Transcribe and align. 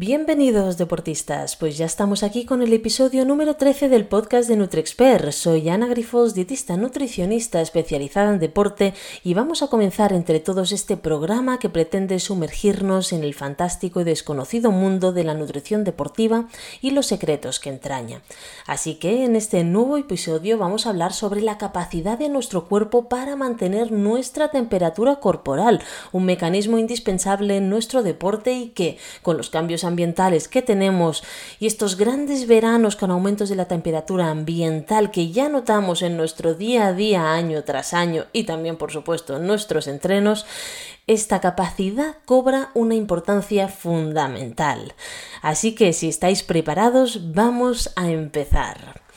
Bienvenidos 0.00 0.78
deportistas, 0.78 1.56
pues 1.56 1.76
ya 1.76 1.84
estamos 1.84 2.22
aquí 2.22 2.44
con 2.44 2.62
el 2.62 2.72
episodio 2.72 3.24
número 3.24 3.56
13 3.56 3.88
del 3.88 4.06
podcast 4.06 4.48
de 4.48 4.54
NutriExpert. 4.54 5.32
Soy 5.32 5.68
Ana 5.68 5.88
Grifos, 5.88 6.34
dietista 6.34 6.76
nutricionista 6.76 7.60
especializada 7.60 8.32
en 8.32 8.38
deporte 8.38 8.94
y 9.24 9.34
vamos 9.34 9.60
a 9.64 9.66
comenzar 9.66 10.12
entre 10.12 10.38
todos 10.38 10.70
este 10.70 10.96
programa 10.96 11.58
que 11.58 11.68
pretende 11.68 12.20
sumergirnos 12.20 13.12
en 13.12 13.24
el 13.24 13.34
fantástico 13.34 14.00
y 14.00 14.04
desconocido 14.04 14.70
mundo 14.70 15.12
de 15.12 15.24
la 15.24 15.34
nutrición 15.34 15.82
deportiva 15.82 16.46
y 16.80 16.92
los 16.92 17.06
secretos 17.06 17.58
que 17.58 17.70
entraña. 17.70 18.22
Así 18.68 18.94
que 18.94 19.24
en 19.24 19.34
este 19.34 19.64
nuevo 19.64 19.96
episodio 19.96 20.58
vamos 20.58 20.86
a 20.86 20.90
hablar 20.90 21.12
sobre 21.12 21.40
la 21.40 21.58
capacidad 21.58 22.16
de 22.16 22.28
nuestro 22.28 22.68
cuerpo 22.68 23.08
para 23.08 23.34
mantener 23.34 23.90
nuestra 23.90 24.52
temperatura 24.52 25.16
corporal, 25.16 25.82
un 26.12 26.24
mecanismo 26.24 26.78
indispensable 26.78 27.56
en 27.56 27.68
nuestro 27.68 28.04
deporte 28.04 28.52
y 28.52 28.68
que, 28.68 28.96
con 29.22 29.36
los 29.36 29.50
cambios 29.50 29.87
ambientales 29.88 30.46
que 30.46 30.62
tenemos 30.62 31.24
y 31.58 31.66
estos 31.66 31.96
grandes 31.96 32.46
veranos 32.46 32.94
con 32.94 33.10
aumentos 33.10 33.48
de 33.48 33.56
la 33.56 33.66
temperatura 33.66 34.30
ambiental 34.30 35.10
que 35.10 35.30
ya 35.30 35.48
notamos 35.48 36.02
en 36.02 36.16
nuestro 36.16 36.54
día 36.54 36.86
a 36.86 36.92
día, 36.92 37.32
año 37.32 37.64
tras 37.64 37.94
año 37.94 38.26
y 38.32 38.44
también 38.44 38.76
por 38.76 38.92
supuesto 38.92 39.36
en 39.36 39.46
nuestros 39.46 39.88
entrenos, 39.88 40.46
esta 41.08 41.40
capacidad 41.40 42.16
cobra 42.26 42.70
una 42.74 42.94
importancia 42.94 43.68
fundamental. 43.68 44.94
Así 45.42 45.74
que 45.74 45.92
si 45.92 46.08
estáis 46.08 46.42
preparados, 46.42 47.32
vamos 47.32 47.90
a 47.96 48.10
empezar. 48.10 49.07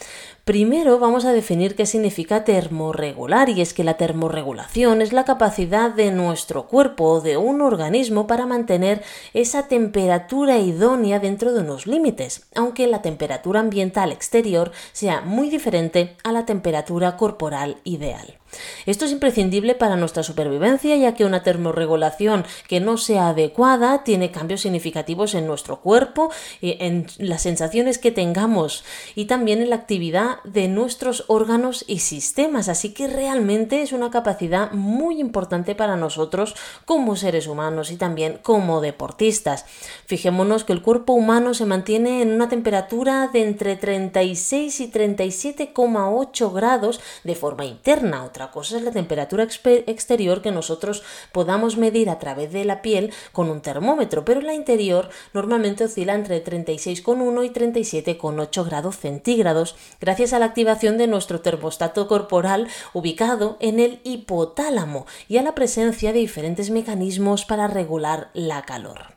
Primero 0.51 0.99
vamos 0.99 1.23
a 1.23 1.31
definir 1.31 1.75
qué 1.75 1.85
significa 1.85 2.43
termorregular 2.43 3.47
y 3.47 3.61
es 3.61 3.73
que 3.73 3.85
la 3.85 3.93
termorregulación 3.93 5.01
es 5.01 5.13
la 5.13 5.23
capacidad 5.23 5.91
de 5.91 6.11
nuestro 6.11 6.67
cuerpo 6.67 7.05
o 7.05 7.21
de 7.21 7.37
un 7.37 7.61
organismo 7.61 8.27
para 8.27 8.45
mantener 8.45 9.01
esa 9.33 9.69
temperatura 9.69 10.57
idónea 10.57 11.19
dentro 11.21 11.53
de 11.53 11.61
unos 11.61 11.87
límites, 11.87 12.47
aunque 12.53 12.85
la 12.87 13.01
temperatura 13.01 13.61
ambiental 13.61 14.11
exterior 14.11 14.73
sea 14.91 15.21
muy 15.21 15.49
diferente 15.49 16.17
a 16.26 16.34
la 16.34 16.45
temperatura 16.45 17.15
corporal 17.15 17.77
ideal. 17.85 18.40
Esto 18.85 19.05
es 19.05 19.12
imprescindible 19.12 19.76
para 19.76 19.96
nuestra 19.96 20.24
supervivencia 20.24 20.96
ya 20.96 21.13
que 21.13 21.26
una 21.26 21.44
termorregulación 21.44 22.46
que 22.68 22.80
no 22.80 22.98
sea 22.98 23.30
adecuada 23.30 24.04
tiene 24.04 24.32
cambios 24.32 24.62
significativos 24.62 25.34
en 25.35 25.48
nuestro 25.48 25.82
cuerpo, 25.82 26.32
en 26.62 27.07
las 27.18 27.44
sensaciones 27.44 27.98
que 27.98 28.12
tengamos 28.12 28.84
y 29.16 29.26
también 29.26 29.62
en 29.62 29.70
la 29.70 29.76
actividad 29.77 30.41
de 30.44 30.68
nuestros 30.68 31.26
órganos 31.27 31.85
y 31.88 31.99
sistemas. 31.99 32.70
Así 32.70 32.94
que 32.94 33.07
realmente 33.07 33.82
es 33.82 33.91
una 33.91 34.12
capacidad 34.12 34.72
muy 34.72 35.20
importante 35.20 35.76
para 35.76 35.96
nosotros 35.96 36.55
como 36.85 37.16
seres 37.16 37.48
humanos 37.48 37.91
y 37.91 37.98
también 37.98 38.40
como 38.41 38.82
deportistas. 38.82 39.66
Fijémonos 40.05 40.63
que 40.63 40.74
el 40.74 40.82
cuerpo 40.82 41.13
humano 41.13 41.54
se 41.54 41.66
mantiene 41.66 42.22
en 42.22 42.32
una 42.32 42.49
temperatura 42.49 43.29
de 43.32 43.44
entre 43.44 43.76
36 43.76 44.79
y 44.79 44.91
37,8 44.91 46.54
grados 46.54 46.99
de 47.24 47.35
forma 47.35 47.66
interna, 47.66 48.24
cosa 48.49 48.77
es 48.77 48.84
la 48.84 48.89
temperatura 48.89 49.43
exterior 49.43 50.41
que 50.41 50.51
nosotros 50.51 51.03
podamos 51.31 51.77
medir 51.77 52.09
a 52.09 52.17
través 52.17 52.51
de 52.51 52.65
la 52.65 52.81
piel 52.81 53.13
con 53.31 53.51
un 53.51 53.61
termómetro, 53.61 54.25
pero 54.25 54.41
la 54.41 54.55
interior 54.55 55.09
normalmente 55.33 55.83
oscila 55.83 56.15
entre 56.15 56.43
36,1 56.43 57.45
y 57.45 57.49
37,8 57.49 58.65
grados 58.65 58.98
centígrados, 58.98 59.75
gracias 59.99 60.33
a 60.33 60.39
la 60.39 60.45
activación 60.45 60.98
de 60.98 61.05
nuestro 61.07 61.41
termostato 61.41 62.07
corporal 62.07 62.67
ubicado 62.93 63.57
en 63.59 63.79
el 63.79 63.99
hipotálamo 64.03 65.05
y 65.28 65.38
a 65.38 65.44
la 65.44 65.53
presencia 65.53 66.13
de 66.13 66.19
diferentes 66.19 66.72
mecanismos 66.72 67.45
para 67.45 67.67
regular 67.67 68.31
la 68.33 68.63
calor. 68.63 69.16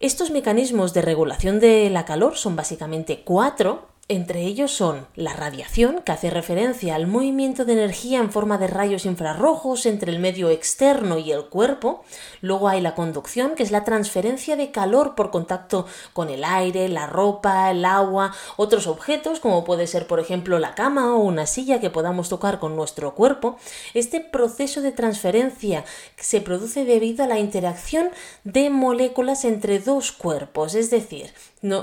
Estos 0.00 0.30
mecanismos 0.30 0.94
de 0.94 1.02
regulación 1.02 1.60
de 1.60 1.90
la 1.90 2.06
calor 2.06 2.38
son 2.38 2.56
básicamente 2.56 3.22
cuatro 3.22 3.89
entre 4.10 4.42
ellos 4.42 4.72
son 4.72 5.06
la 5.14 5.34
radiación, 5.34 6.02
que 6.04 6.10
hace 6.10 6.30
referencia 6.30 6.96
al 6.96 7.06
movimiento 7.06 7.64
de 7.64 7.74
energía 7.74 8.18
en 8.18 8.32
forma 8.32 8.58
de 8.58 8.66
rayos 8.66 9.06
infrarrojos 9.06 9.86
entre 9.86 10.10
el 10.10 10.18
medio 10.18 10.50
externo 10.50 11.16
y 11.18 11.30
el 11.30 11.44
cuerpo. 11.44 12.02
Luego 12.40 12.68
hay 12.68 12.80
la 12.80 12.96
conducción, 12.96 13.54
que 13.54 13.62
es 13.62 13.70
la 13.70 13.84
transferencia 13.84 14.56
de 14.56 14.72
calor 14.72 15.14
por 15.14 15.30
contacto 15.30 15.86
con 16.12 16.28
el 16.28 16.42
aire, 16.42 16.88
la 16.88 17.06
ropa, 17.06 17.70
el 17.70 17.84
agua, 17.84 18.34
otros 18.56 18.88
objetos, 18.88 19.38
como 19.38 19.62
puede 19.62 19.86
ser 19.86 20.08
por 20.08 20.18
ejemplo 20.18 20.58
la 20.58 20.74
cama 20.74 21.14
o 21.14 21.18
una 21.18 21.46
silla 21.46 21.78
que 21.78 21.90
podamos 21.90 22.28
tocar 22.28 22.58
con 22.58 22.74
nuestro 22.74 23.14
cuerpo. 23.14 23.58
Este 23.94 24.18
proceso 24.18 24.82
de 24.82 24.90
transferencia 24.90 25.84
se 26.16 26.40
produce 26.40 26.84
debido 26.84 27.22
a 27.22 27.28
la 27.28 27.38
interacción 27.38 28.10
de 28.42 28.70
moléculas 28.70 29.44
entre 29.44 29.78
dos 29.78 30.10
cuerpos, 30.10 30.74
es 30.74 30.90
decir, 30.90 31.32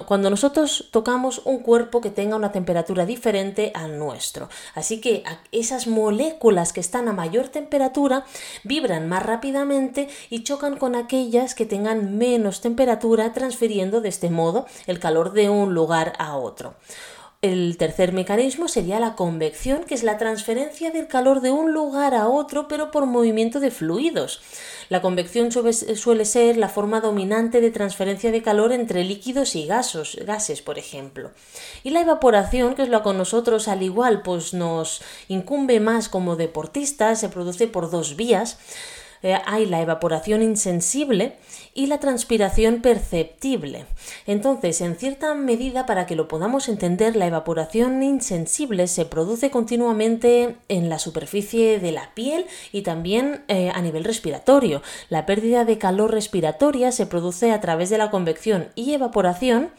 cuando 0.06 0.30
nosotros 0.30 0.88
tocamos 0.92 1.42
un 1.46 1.60
cuerpo 1.60 2.02
que 2.02 2.10
tenga 2.10 2.36
una 2.36 2.52
temperatura 2.52 3.06
diferente 3.06 3.72
al 3.76 4.00
nuestro. 4.00 4.50
Así 4.74 5.00
que 5.00 5.24
esas 5.52 5.86
moléculas 5.86 6.74
que 6.74 6.80
están 6.80 7.08
a 7.08 7.14
mayor 7.14 7.50
temperatura 7.50 8.26
vibran 8.64 9.08
más 9.08 9.24
rápidamente 9.24 10.10
y 10.30 10.44
chocan 10.44 10.78
con 10.78 10.96
aquellas 10.96 11.54
que 11.54 11.66
tengan 11.66 12.18
menos 12.18 12.62
temperatura, 12.62 13.34
transfiriendo 13.34 14.02
de 14.02 14.10
este 14.10 14.30
modo 14.30 14.66
el 14.88 15.00
calor 15.00 15.34
de 15.34 15.50
un 15.50 15.74
lugar 15.74 16.14
a 16.18 16.38
otro. 16.38 16.74
El 17.44 17.78
tercer 17.78 18.14
mecanismo 18.14 18.68
sería 18.68 19.00
la 19.00 19.14
convección, 19.14 19.84
que 19.84 19.94
es 19.94 20.02
la 20.02 20.18
transferencia 20.18 20.90
del 20.90 21.08
calor 21.08 21.42
de 21.42 21.52
un 21.52 21.72
lugar 21.72 22.16
a 22.16 22.28
otro, 22.28 22.68
pero 22.68 22.90
por 22.90 23.06
movimiento 23.06 23.60
de 23.60 23.70
fluidos. 23.70 24.42
La 24.90 25.04
convección 25.04 25.52
suele 25.52 26.26
ser 26.26 26.58
la 26.58 26.68
forma 26.68 27.00
dominante 27.00 27.62
de 27.62 27.70
transferencia 27.70 28.32
de 28.32 28.42
calor 28.42 28.72
entre 28.72 29.04
líquidos 29.04 29.56
y 29.56 29.68
gasos, 29.68 30.18
gases, 30.26 30.64
por 30.64 30.80
ejemplo. 30.80 31.30
Y 31.84 31.92
la 31.92 32.02
evaporación, 32.02 32.74
que 32.74 32.82
es 32.82 32.90
lo 32.90 33.04
que 33.04 33.14
nosotros 33.14 33.68
al 33.68 33.84
igual 33.84 34.24
pues 34.24 34.56
nos 34.56 35.04
incumbe 35.28 35.80
más 35.80 36.10
como 36.10 36.38
deportistas, 36.38 37.20
se 37.20 37.30
produce 37.30 37.68
por 37.68 37.92
dos 37.92 38.16
vías. 38.16 38.58
Eh, 39.24 39.38
hay 39.46 39.66
la 39.66 39.82
evaporación 39.82 40.42
insensible 40.42 41.36
y 41.74 41.88
la 41.88 42.00
transpiración 42.00 42.82
perceptible. 42.82 43.86
Entonces, 44.26 44.82
en 44.82 44.96
cierta 44.96 45.34
medida, 45.36 45.86
para 45.86 46.06
que 46.06 46.16
lo 46.16 46.28
podamos 46.28 46.70
entender, 46.70 47.16
la 47.16 47.28
evaporación 47.28 48.02
insensible 48.04 48.88
se 48.88 49.06
produce 49.06 49.50
continuamente 49.50 50.56
en 50.70 50.90
la 50.90 51.00
superficie 51.00 51.80
de 51.80 51.92
la 51.92 52.14
piel 52.14 52.46
y 52.72 52.82
también 52.82 53.44
eh, 53.48 53.72
a 53.74 53.82
nivel 53.82 54.04
respiratorio. 54.04 54.82
La 55.10 55.26
pérdida 55.26 55.66
de 55.66 55.78
calor 55.78 56.12
respiratoria 56.12 56.92
se 56.92 57.06
produce 57.06 57.52
a 57.52 57.62
través 57.62 57.90
de 57.90 57.98
la 57.98 58.10
convección 58.10 58.70
y 58.76 58.94
evaporación 58.94 59.72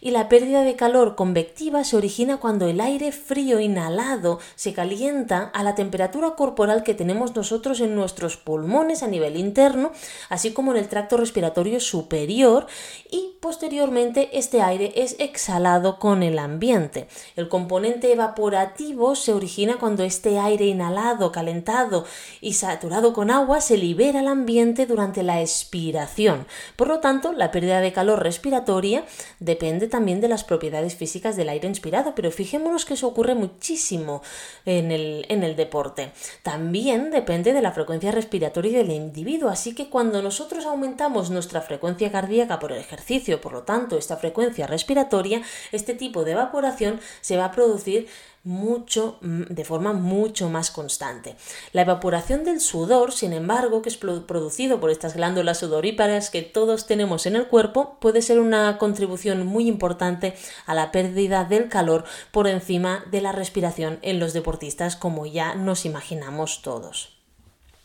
y 0.00 0.10
la 0.10 0.28
pérdida 0.28 0.62
de 0.62 0.76
calor 0.76 1.14
convectiva 1.14 1.84
se 1.84 1.96
origina 1.96 2.38
cuando 2.38 2.68
el 2.68 2.80
aire 2.80 3.12
frío 3.12 3.60
inhalado 3.60 4.38
se 4.54 4.72
calienta 4.72 5.50
a 5.54 5.62
la 5.62 5.74
temperatura 5.74 6.30
corporal 6.30 6.82
que 6.82 6.94
tenemos 6.94 7.34
nosotros 7.34 7.80
en 7.80 7.94
nuestros 7.94 8.36
pulmones 8.36 9.02
a 9.02 9.08
nivel 9.08 9.36
interno, 9.36 9.92
así 10.28 10.52
como 10.52 10.72
en 10.72 10.78
el 10.78 10.88
tracto 10.88 11.16
respiratorio 11.16 11.80
superior 11.80 12.66
y 13.10 13.36
posteriormente 13.40 14.38
este 14.38 14.62
aire 14.62 14.92
es 14.96 15.16
exhalado 15.18 15.98
con 15.98 16.22
el 16.22 16.38
ambiente. 16.38 17.08
El 17.36 17.48
componente 17.48 18.12
evaporativo 18.12 19.16
se 19.16 19.32
origina 19.32 19.78
cuando 19.78 20.04
este 20.04 20.38
aire 20.38 20.66
inhalado, 20.66 21.32
calentado 21.32 22.04
y 22.40 22.54
saturado 22.54 23.12
con 23.12 23.30
agua 23.30 23.60
se 23.60 23.76
libera 23.76 24.20
al 24.20 24.28
ambiente 24.28 24.86
durante 24.86 25.22
la 25.22 25.40
expiración. 25.40 26.46
Por 26.76 26.88
lo 26.88 27.00
tanto, 27.00 27.32
la 27.32 27.50
pérdida 27.50 27.80
de 27.80 27.92
calor 27.92 28.22
respiratoria 28.22 29.04
depende 29.38 29.88
también 29.90 30.22
de 30.22 30.28
las 30.28 30.44
propiedades 30.44 30.94
físicas 30.94 31.36
del 31.36 31.50
aire 31.50 31.68
inspirado, 31.68 32.14
pero 32.14 32.30
fijémonos 32.30 32.86
que 32.86 32.94
eso 32.94 33.08
ocurre 33.08 33.34
muchísimo 33.34 34.22
en 34.64 34.90
el, 34.90 35.26
en 35.28 35.42
el 35.42 35.56
deporte. 35.56 36.12
También 36.42 37.10
depende 37.10 37.52
de 37.52 37.60
la 37.60 37.72
frecuencia 37.72 38.12
respiratoria 38.12 38.78
del 38.78 38.92
individuo, 38.92 39.50
así 39.50 39.74
que 39.74 39.90
cuando 39.90 40.22
nosotros 40.22 40.64
aumentamos 40.64 41.30
nuestra 41.30 41.60
frecuencia 41.60 42.10
cardíaca 42.10 42.58
por 42.58 42.72
el 42.72 42.78
ejercicio, 42.78 43.40
por 43.40 43.52
lo 43.52 43.64
tanto 43.64 43.98
esta 43.98 44.16
frecuencia 44.16 44.66
respiratoria, 44.66 45.42
este 45.72 45.94
tipo 45.94 46.24
de 46.24 46.32
evaporación 46.32 47.00
se 47.20 47.36
va 47.36 47.46
a 47.46 47.52
producir 47.52 48.08
mucho 48.42 49.18
mm, 49.20 49.42
de 49.50 49.64
forma 49.64 49.92
mucho 49.92 50.48
más 50.48 50.70
constante. 50.70 51.36
La 51.72 51.82
evaporación 51.82 52.44
del 52.44 52.60
sudor, 52.60 53.12
sin 53.12 53.32
embargo, 53.32 53.82
que 53.82 53.88
es 53.88 53.96
producido 53.96 54.80
por 54.80 54.90
estas 54.90 55.14
glándulas 55.14 55.58
sudoríparas 55.58 56.30
que 56.30 56.42
todos 56.42 56.86
tenemos 56.86 57.26
en 57.26 57.36
el 57.36 57.46
cuerpo, 57.46 57.98
puede 58.00 58.22
ser 58.22 58.40
una 58.40 58.78
contribución 58.78 59.46
muy 59.46 59.68
importante 59.68 60.34
a 60.66 60.74
la 60.74 60.90
pérdida 60.90 61.44
del 61.44 61.68
calor 61.68 62.04
por 62.32 62.48
encima 62.48 63.04
de 63.10 63.20
la 63.20 63.32
respiración 63.32 63.98
en 64.02 64.18
los 64.18 64.32
deportistas, 64.32 64.96
como 64.96 65.26
ya 65.26 65.54
nos 65.54 65.84
imaginamos 65.84 66.62
todos. 66.62 67.19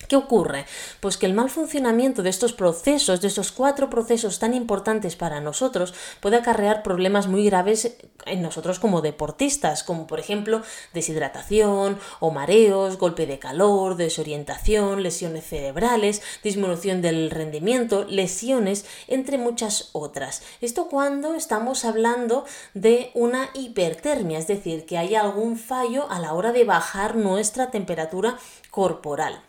¿Qué 0.08 0.16
ocurre? 0.16 0.66
Pues 1.00 1.18
que 1.18 1.26
el 1.26 1.34
mal 1.34 1.50
funcionamiento 1.50 2.22
de 2.22 2.30
estos 2.30 2.54
procesos, 2.54 3.22
de 3.22 3.28
estos 3.28 3.52
cuatro 3.52 3.90
procesos 3.90 4.40
tan 4.40 4.54
importantes 4.54 5.16
para 5.16 5.42
nosotros, 5.42 5.94
puede 6.20 6.38
acarrear 6.38 6.84
problemas 6.84 7.28
muy 7.28 7.46
graves 7.46 7.98
en 8.26 8.42
nosotros 8.42 8.80
como 8.80 9.02
deportistas, 9.02 9.84
como 9.84 10.08
por 10.08 10.20
ejemplo 10.20 10.62
deshidratación 10.94 11.98
o 12.20 12.32
mareos, 12.32 12.98
golpe 12.98 13.26
de 13.26 13.40
calor, 13.40 13.96
desorientación, 13.96 15.04
lesiones 15.04 15.46
cerebrales, 15.46 16.22
disminución 16.44 17.02
del 17.02 17.32
rendimiento, 17.32 18.06
lesiones, 18.06 18.86
entre 19.08 19.38
muchas 19.38 19.90
otras. 19.94 20.44
Esto 20.62 20.88
cuando 20.88 21.34
estamos 21.34 21.86
hablando 21.86 22.46
de 22.74 23.12
una 23.14 23.50
hipertermia, 23.54 24.40
es 24.40 24.48
decir, 24.48 24.86
que 24.86 24.98
hay 24.98 25.16
algún 25.16 25.58
fallo 25.58 26.10
a 26.10 26.20
la 26.20 26.34
hora 26.34 26.52
de 26.52 26.64
bajar 26.64 27.16
nuestra 27.16 27.72
temperatura 27.72 28.38
corporal. 28.70 29.42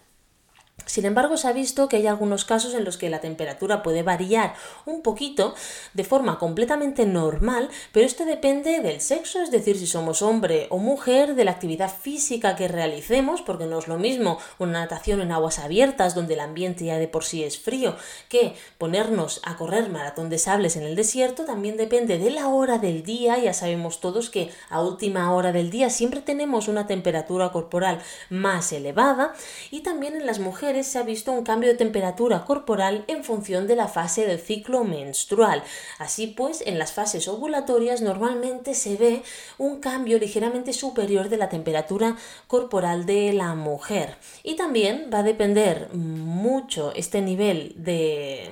Sin 0.87 1.05
embargo, 1.05 1.37
se 1.37 1.49
ha 1.49 1.53
visto 1.53 1.89
que 1.89 1.97
hay 1.97 2.07
algunos 2.07 2.45
casos 2.45 2.75
en 2.75 2.85
los 2.85 2.97
que 2.97 3.11
la 3.11 3.21
temperatura 3.21 3.83
puede 3.83 4.03
variar 4.03 4.55
un 4.85 5.03
poquito 5.03 5.55
de 5.95 6.05
forma 6.05 6.39
completamente 6.39 7.07
normal, 7.07 7.69
pero 7.93 8.07
esto 8.07 8.25
depende 8.25 8.81
del 8.81 9.01
sexo, 9.01 9.43
es 9.43 9.51
decir, 9.51 9.77
si 9.77 9.87
somos 9.87 10.23
hombre 10.23 10.69
o 10.71 10.79
mujer, 10.79 11.35
de 11.35 11.45
la 11.45 11.51
actividad 11.51 11.93
física 11.93 12.55
que 12.55 12.69
realicemos, 12.69 13.43
porque 13.43 13.67
no 13.67 13.79
es 13.79 13.89
lo 13.89 13.99
mismo 13.99 14.39
una 14.59 14.81
natación 14.81 15.21
en 15.21 15.33
aguas 15.33 15.59
abiertas 15.59 16.15
donde 16.15 16.35
el 16.35 16.41
ambiente 16.41 16.85
ya 16.85 16.99
de 16.99 17.09
por 17.09 17.25
sí 17.25 17.43
es 17.43 17.59
frío, 17.59 17.97
que 18.29 18.55
ponernos 18.79 19.41
a 19.45 19.57
correr 19.57 19.89
maratón 19.91 20.31
de 20.31 20.39
sables 20.39 20.77
en 20.77 20.85
el 20.85 20.95
desierto, 20.95 21.45
también 21.45 21.77
depende 21.77 22.19
de 22.19 22.31
la 22.31 22.49
hora 22.49 22.79
del 22.79 23.03
día, 23.03 23.39
ya 23.39 23.53
sabemos 23.53 24.01
todos 24.01 24.31
que 24.31 24.51
a 24.71 24.81
última 24.83 25.33
hora 25.35 25.51
del 25.51 25.71
día 25.71 25.91
siempre 25.91 26.21
tenemos 26.21 26.69
una 26.69 26.87
temperatura 26.87 27.51
corporal 27.51 28.01
más 28.31 28.73
elevada. 28.73 29.35
Y 29.71 29.81
también 29.81 30.15
en 30.15 30.27
las 30.27 30.39
mujeres 30.39 30.76
se 30.85 30.99
ha 30.99 31.03
visto 31.03 31.33
un 31.33 31.45
cambio 31.45 31.69
de 31.69 31.77
temperatura 31.77 32.45
corporal 32.45 33.05
en 33.09 33.25
función 33.25 33.67
de 33.67 33.77
la 33.77 33.89
fase 33.89 34.27
del 34.27 34.39
ciclo 34.39 34.85
menstrual. 34.85 35.63
Así 35.99 36.27
pues, 36.27 36.63
en 36.67 36.79
las 36.79 36.93
fases 36.93 37.29
ovulatorias 37.29 38.01
normalmente 38.01 38.75
se 38.75 38.97
ve 38.97 39.23
un 39.59 39.81
cambio 39.81 40.19
ligeramente 40.19 40.73
superior 40.73 41.29
de 41.29 41.37
la 41.37 41.49
temperatura 41.49 42.17
corporal 42.47 43.07
de 43.07 43.33
la 43.33 43.55
mujer. 43.55 44.17
Y 44.43 44.57
también 44.57 45.11
va 45.13 45.19
a 45.19 45.23
depender 45.23 45.89
mucho 45.93 46.93
este 46.95 47.21
nivel 47.23 47.75
de 47.77 48.51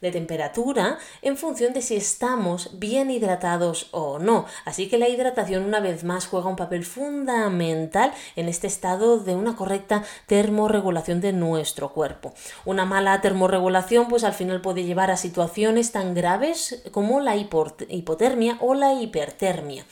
de 0.00 0.10
temperatura 0.10 0.98
en 1.22 1.36
función 1.36 1.72
de 1.72 1.82
si 1.82 1.96
estamos 1.96 2.78
bien 2.78 3.10
hidratados 3.10 3.88
o 3.90 4.18
no. 4.18 4.46
Así 4.64 4.88
que 4.88 4.98
la 4.98 5.08
hidratación 5.08 5.64
una 5.64 5.80
vez 5.80 6.04
más 6.04 6.26
juega 6.26 6.48
un 6.48 6.56
papel 6.56 6.84
fundamental 6.84 8.12
en 8.36 8.48
este 8.48 8.66
estado 8.66 9.18
de 9.18 9.34
una 9.34 9.56
correcta 9.56 10.04
termorregulación 10.26 11.20
de 11.20 11.32
nuestro 11.32 11.92
cuerpo. 11.92 12.32
Una 12.64 12.84
mala 12.84 13.20
termorregulación 13.20 14.08
pues 14.08 14.24
al 14.24 14.34
final 14.34 14.60
puede 14.60 14.84
llevar 14.84 15.10
a 15.10 15.16
situaciones 15.16 15.92
tan 15.92 16.14
graves 16.14 16.82
como 16.92 17.20
la 17.20 17.36
hipotermia 17.36 18.56
o 18.60 18.74
la 18.74 18.94
hipertermia. 18.94 19.84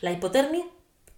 La 0.00 0.12
hipotermia 0.12 0.64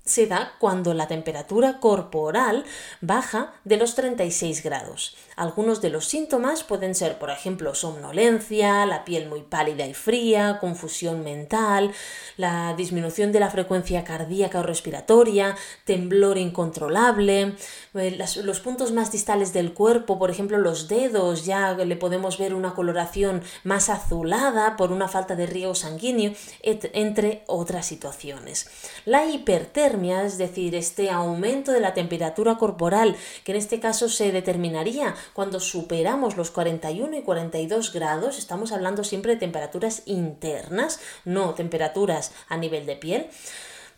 se 0.05 0.27
da 0.27 0.55
cuando 0.59 0.95
la 0.95 1.07
temperatura 1.07 1.79
corporal 1.79 2.65
baja 3.01 3.55
de 3.65 3.77
los 3.77 3.95
36 3.95 4.63
grados. 4.63 5.17
Algunos 5.37 5.81
de 5.81 5.91
los 5.91 6.07
síntomas 6.07 6.65
pueden 6.65 6.95
ser, 6.95 7.19
por 7.19 7.31
ejemplo, 7.31 7.75
somnolencia, 7.75 8.87
la 8.87 9.05
piel 9.05 9.29
muy 9.29 9.43
pálida 9.43 9.87
y 9.87 9.95
fría, 9.95 10.59
confusión 10.61 11.25
mental, 11.25 11.93
la 12.37 12.75
disminución 12.75 13.33
de 13.33 13.41
la 13.41 13.51
frecuencia 13.51 14.05
cardíaca 14.05 14.61
o 14.61 14.63
respiratoria, 14.63 15.57
temblor 15.85 16.39
incontrolable, 16.39 17.55
eh, 17.95 18.19
los 18.43 18.61
puntos 18.61 18.93
más 18.93 19.13
distales 19.13 19.53
del 19.53 19.73
cuerpo, 19.75 20.19
por 20.19 20.31
ejemplo, 20.31 20.59
los 20.59 20.89
dedos, 20.89 21.45
ya 21.45 21.75
le 21.75 21.97
podemos 21.97 22.39
ver 22.39 22.55
una 22.55 22.75
coloración 22.75 23.43
más 23.65 23.89
azulada 23.89 24.77
por 24.77 24.93
una 24.93 25.09
falta 25.09 25.37
de 25.37 25.47
riego 25.47 25.75
sanguíneo, 25.75 26.33
entre 26.63 27.45
otras 27.47 27.87
situaciones. 27.87 28.69
La 29.05 29.27
hipertermia 29.27 30.25
es 30.25 30.39
decir, 30.39 30.75
este 30.75 31.11
aumento 31.11 31.73
de 31.73 31.81
la 31.81 31.95
temperatura 31.95 32.57
corporal, 32.57 33.17
que 33.45 33.53
en 33.53 33.59
este 33.59 33.81
caso 33.81 34.09
se 34.09 34.33
determinaría 34.33 35.15
cuando 35.33 35.61
superamos 35.61 36.37
los 36.37 36.51
41 36.51 37.17
y 37.17 37.23
42 37.23 37.93
grados, 37.93 38.39
estamos 38.39 38.73
hablando 38.73 39.05
siempre 39.05 39.33
de 39.35 39.41
temperaturas 39.41 40.03
internas, 40.07 41.01
no 41.25 41.55
temperaturas 41.55 42.33
a 42.49 42.57
nivel 42.57 42.87
de 42.87 42.97
piel 42.97 43.27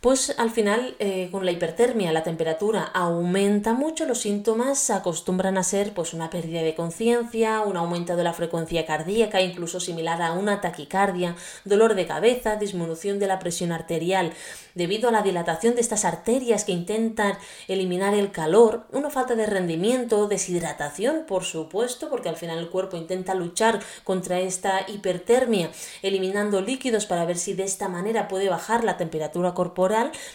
pues 0.04 0.34
al 0.36 0.50
final 0.50 0.96
eh, 0.98 1.30
con 1.32 1.46
la 1.46 1.50
hipertermia 1.50 2.12
la 2.12 2.22
temperatura 2.22 2.82
aumenta 2.92 3.72
mucho, 3.72 4.04
los 4.04 4.20
síntomas 4.20 4.90
acostumbran 4.90 5.56
a 5.56 5.62
ser 5.62 5.94
pues 5.94 6.12
una 6.12 6.28
pérdida 6.28 6.60
de 6.60 6.74
conciencia, 6.74 7.62
un 7.62 7.78
aumento 7.78 8.14
de 8.14 8.22
la 8.22 8.34
frecuencia 8.34 8.84
cardíaca, 8.84 9.40
incluso 9.40 9.80
similar 9.80 10.20
a 10.20 10.34
una 10.34 10.60
taquicardia, 10.60 11.36
dolor 11.64 11.94
de 11.94 12.06
cabeza, 12.06 12.56
disminución 12.56 13.18
de 13.18 13.28
la 13.28 13.38
presión 13.38 13.72
arterial 13.72 14.34
debido 14.74 15.08
a 15.08 15.12
la 15.12 15.22
dilatación 15.22 15.74
de 15.74 15.80
estas 15.80 16.04
arterias 16.04 16.64
que 16.64 16.72
intentan 16.72 17.38
eliminar 17.66 18.12
el 18.12 18.30
calor, 18.30 18.84
una 18.92 19.08
falta 19.08 19.36
de 19.36 19.46
rendimiento, 19.46 20.28
deshidratación, 20.28 21.24
por 21.26 21.44
supuesto, 21.44 22.10
porque 22.10 22.28
al 22.28 22.36
final 22.36 22.58
el 22.58 22.68
cuerpo 22.68 22.98
intenta 22.98 23.34
luchar 23.34 23.80
contra 24.02 24.40
esta 24.40 24.84
hipertermia, 24.86 25.70
eliminando 26.02 26.60
líquidos 26.60 27.06
para 27.06 27.24
ver 27.24 27.38
si 27.38 27.54
de 27.54 27.62
esta 27.62 27.88
manera 27.88 28.28
puede 28.28 28.50
bajar 28.50 28.84
la 28.84 28.98
temperatura 28.98 29.54
corporal 29.54 29.93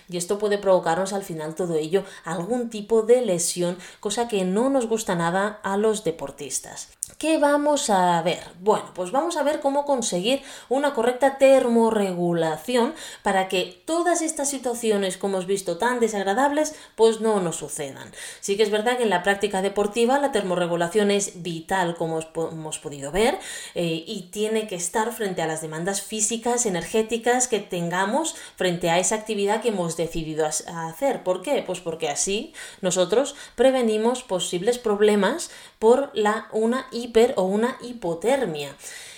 y 0.09 0.17
esto 0.17 0.39
puede 0.39 0.57
provocarnos 0.57 1.13
al 1.13 1.23
final 1.23 1.55
todo 1.55 1.75
ello 1.75 2.03
algún 2.23 2.69
tipo 2.69 3.03
de 3.03 3.21
lesión, 3.21 3.77
cosa 3.99 4.27
que 4.27 4.43
no 4.45 4.69
nos 4.69 4.87
gusta 4.87 5.15
nada 5.15 5.59
a 5.63 5.77
los 5.77 6.03
deportistas. 6.03 6.98
¿Qué 7.19 7.37
vamos 7.37 7.89
a 7.89 8.21
ver? 8.21 8.39
Bueno, 8.61 8.93
pues 8.95 9.11
vamos 9.11 9.35
a 9.35 9.43
ver 9.43 9.59
cómo 9.59 9.83
conseguir 9.83 10.41
una 10.69 10.93
correcta 10.93 11.37
termorregulación 11.37 12.93
para 13.23 13.49
que 13.49 13.83
todas 13.83 14.21
estas 14.21 14.49
situaciones, 14.49 15.17
como 15.17 15.35
hemos 15.35 15.45
visto, 15.45 15.77
tan 15.77 15.99
desagradables, 15.99 16.75
pues 16.95 17.19
no 17.19 17.41
nos 17.41 17.57
sucedan. 17.57 18.09
Sí 18.39 18.55
que 18.55 18.63
es 18.63 18.71
verdad 18.71 18.95
que 18.95 19.03
en 19.03 19.09
la 19.09 19.21
práctica 19.21 19.61
deportiva 19.61 20.17
la 20.17 20.31
termorregulación 20.31 21.11
es 21.11 21.43
vital, 21.43 21.97
como 21.97 22.21
hemos 22.21 22.79
podido 22.79 23.11
ver, 23.11 23.37
eh, 23.75 24.01
y 24.07 24.29
tiene 24.31 24.67
que 24.67 24.75
estar 24.75 25.11
frente 25.11 25.41
a 25.41 25.47
las 25.47 25.61
demandas 25.61 26.01
físicas, 26.01 26.65
energéticas 26.65 27.49
que 27.49 27.59
tengamos 27.59 28.37
frente 28.55 28.91
a 28.91 28.97
esa 28.97 29.15
actividad 29.15 29.61
que 29.61 29.69
hemos 29.69 29.97
decidido 29.97 30.45
hacer. 30.45 31.23
¿Por 31.23 31.41
qué? 31.41 31.63
Pues 31.67 31.81
porque 31.81 32.07
así 32.07 32.53
nosotros 32.79 33.35
prevenimos 33.55 34.23
posibles 34.23 34.77
problemas 34.77 35.51
por 35.79 36.11
la 36.13 36.47
una 36.53 36.87
o 37.35 37.43
una 37.43 37.77
hipotermia. 37.81 38.75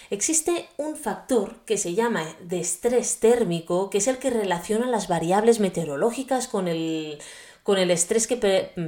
Existe 0.10 0.68
un 0.78 0.98
factor 0.98 1.56
que 1.66 1.78
se 1.78 1.94
llama 1.94 2.26
de 2.42 2.60
estrés 2.60 3.20
térmico, 3.20 3.90
que 3.90 4.00
es 4.00 4.08
el 4.08 4.18
que 4.18 4.30
relaciona 4.30 4.88
las 4.88 5.08
variables 5.08 5.62
meteorológicas 5.62 6.50
con 6.50 6.68
el, 6.68 7.18
con 7.64 7.78
el 7.78 7.92
estrés 7.92 8.28
que, 8.28 8.36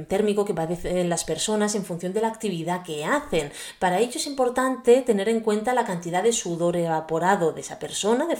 térmico 0.06 0.44
que 0.44 0.52
padecen 0.52 1.08
las 1.08 1.24
personas 1.24 1.74
en 1.74 1.84
función 1.84 2.12
de 2.12 2.20
la 2.20 2.28
actividad 2.28 2.82
que 2.82 3.06
hacen. 3.06 3.52
Para 3.78 4.00
ello 4.00 4.16
es 4.16 4.26
importante 4.26 5.00
tener 5.00 5.30
en 5.30 5.40
cuenta 5.40 5.72
la 5.72 5.86
cantidad 5.86 6.22
de 6.22 6.32
sudor 6.32 6.76
evaporado 6.76 7.52
de 7.52 7.62
esa 7.62 7.78
persona, 7.78 8.26
de, 8.26 8.36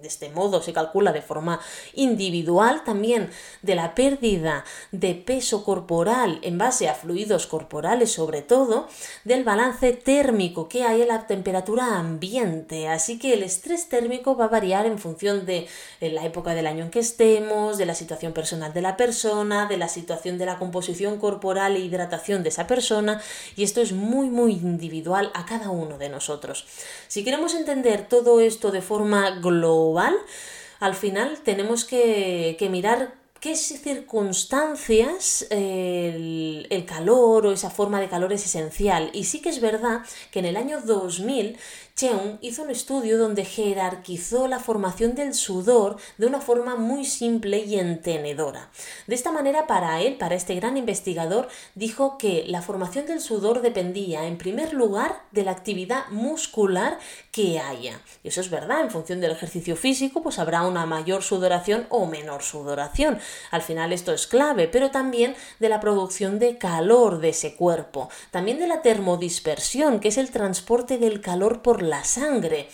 de 0.00 0.08
este 0.08 0.30
modo 0.30 0.62
se 0.62 0.72
calcula 0.72 1.12
de 1.12 1.22
forma 1.22 1.60
individual 1.94 2.82
también 2.84 3.30
de 3.62 3.74
la 3.74 3.94
pérdida 3.94 4.64
de 4.92 5.14
peso 5.14 5.64
corporal 5.64 6.38
en 6.42 6.58
base 6.58 6.88
a 6.88 6.94
fluidos 6.94 7.46
corporales 7.46 8.12
sobre 8.12 8.42
todo, 8.42 8.88
del 9.24 9.44
balance 9.44 9.92
térmico 9.92 10.68
que 10.68 10.84
hay 10.84 11.02
en 11.02 11.08
la 11.08 11.26
temperatura 11.26 11.98
ambiente. 11.98 12.88
Así 12.88 13.18
que 13.18 13.34
el 13.34 13.42
estrés 13.42 13.88
térmico 13.88 14.36
va 14.36 14.46
a 14.46 14.48
variar 14.48 14.86
en 14.86 14.98
función 14.98 15.46
de 15.46 15.66
la 16.00 16.24
época 16.24 16.54
del 16.54 16.66
año 16.66 16.84
en 16.84 16.90
que 16.90 17.00
estemos, 17.00 17.78
de 17.78 17.86
la 17.86 17.94
situación 17.94 18.32
personal 18.32 18.72
de 18.72 18.82
la 18.82 18.96
persona, 18.96 19.66
de 19.66 19.76
la 19.76 19.88
situación 19.88 20.38
de 20.38 20.46
la 20.46 20.58
composición 20.58 21.18
corporal 21.18 21.76
e 21.76 21.80
hidratación 21.80 22.42
de 22.42 22.48
esa 22.48 22.66
persona 22.66 23.20
y 23.56 23.64
esto 23.64 23.80
es 23.80 23.92
muy 23.92 24.30
muy 24.30 24.52
individual 24.52 25.30
a 25.34 25.44
cada 25.46 25.70
uno 25.70 25.98
de 25.98 26.08
nosotros. 26.08 26.66
Si 27.08 27.24
queremos 27.24 27.54
entender 27.54 28.08
todo 28.08 28.40
esto 28.40 28.70
de 28.70 28.82
forma 28.82 29.30
global, 29.40 29.89
al 29.98 30.94
final 30.94 31.38
tenemos 31.44 31.84
que, 31.84 32.56
mirar 32.70 33.14
qué 33.40 33.56
circunstancias 33.56 35.46
el, 35.50 36.66
el, 36.70 36.84
calor 36.84 37.46
o 37.46 37.52
esa 37.52 37.70
forma 37.70 38.00
de 38.00 38.08
calor 38.08 38.32
es 38.32 38.44
esencial. 38.44 39.10
Y 39.12 39.24
sí 39.24 39.40
que 39.40 39.48
es 39.48 39.60
verdad 39.60 40.00
que 40.30 40.40
en 40.40 40.46
el 40.46 40.56
año 40.56 40.80
2000 40.80 41.58
Cheung 41.96 42.38
hizo 42.40 42.62
un 42.62 42.70
estudio 42.70 43.18
donde 43.18 43.44
jerarquizó 43.44 44.48
la 44.48 44.58
formación 44.58 45.14
del 45.14 45.34
sudor 45.34 45.96
de 46.18 46.26
una 46.26 46.40
forma 46.40 46.76
muy 46.76 47.04
simple 47.04 47.58
y 47.58 47.78
entenedora. 47.78 48.70
De 49.06 49.14
esta 49.14 49.32
manera, 49.32 49.66
para 49.66 50.00
él, 50.00 50.16
para 50.16 50.34
este 50.34 50.54
gran 50.54 50.76
investigador, 50.76 51.48
dijo 51.74 52.16
que 52.18 52.44
la 52.46 52.62
formación 52.62 53.06
del 53.06 53.20
sudor 53.20 53.62
dependía, 53.62 54.26
en 54.26 54.38
primer 54.38 54.72
lugar, 54.72 55.22
de 55.32 55.44
la 55.44 55.50
actividad 55.50 56.08
muscular 56.08 56.98
que 57.32 57.60
haya. 57.60 58.00
Y 58.22 58.28
eso 58.28 58.40
es 58.40 58.50
verdad, 58.50 58.80
en 58.80 58.90
función 58.90 59.20
del 59.20 59.32
ejercicio 59.32 59.76
físico, 59.76 60.22
pues 60.22 60.38
habrá 60.38 60.62
una 60.62 60.86
mayor 60.86 61.22
sudoración 61.22 61.86
o 61.90 62.06
menor 62.06 62.42
sudoración. 62.42 63.18
Al 63.50 63.62
final 63.62 63.92
esto 63.92 64.12
es 64.12 64.26
clave, 64.26 64.68
pero 64.68 64.90
también 64.90 65.34
de 65.58 65.68
la 65.68 65.80
producción 65.80 66.38
de 66.38 66.58
calor 66.58 67.18
de 67.18 67.30
ese 67.30 67.56
cuerpo, 67.56 68.08
también 68.30 68.58
de 68.58 68.66
la 68.66 68.82
termodispersión, 68.82 70.00
que 70.00 70.08
es 70.08 70.18
el 70.18 70.30
transporte 70.30 70.98
del 70.98 71.20
calor 71.20 71.62
por 71.62 71.82
la 71.82 71.89
sangre. 72.04 72.68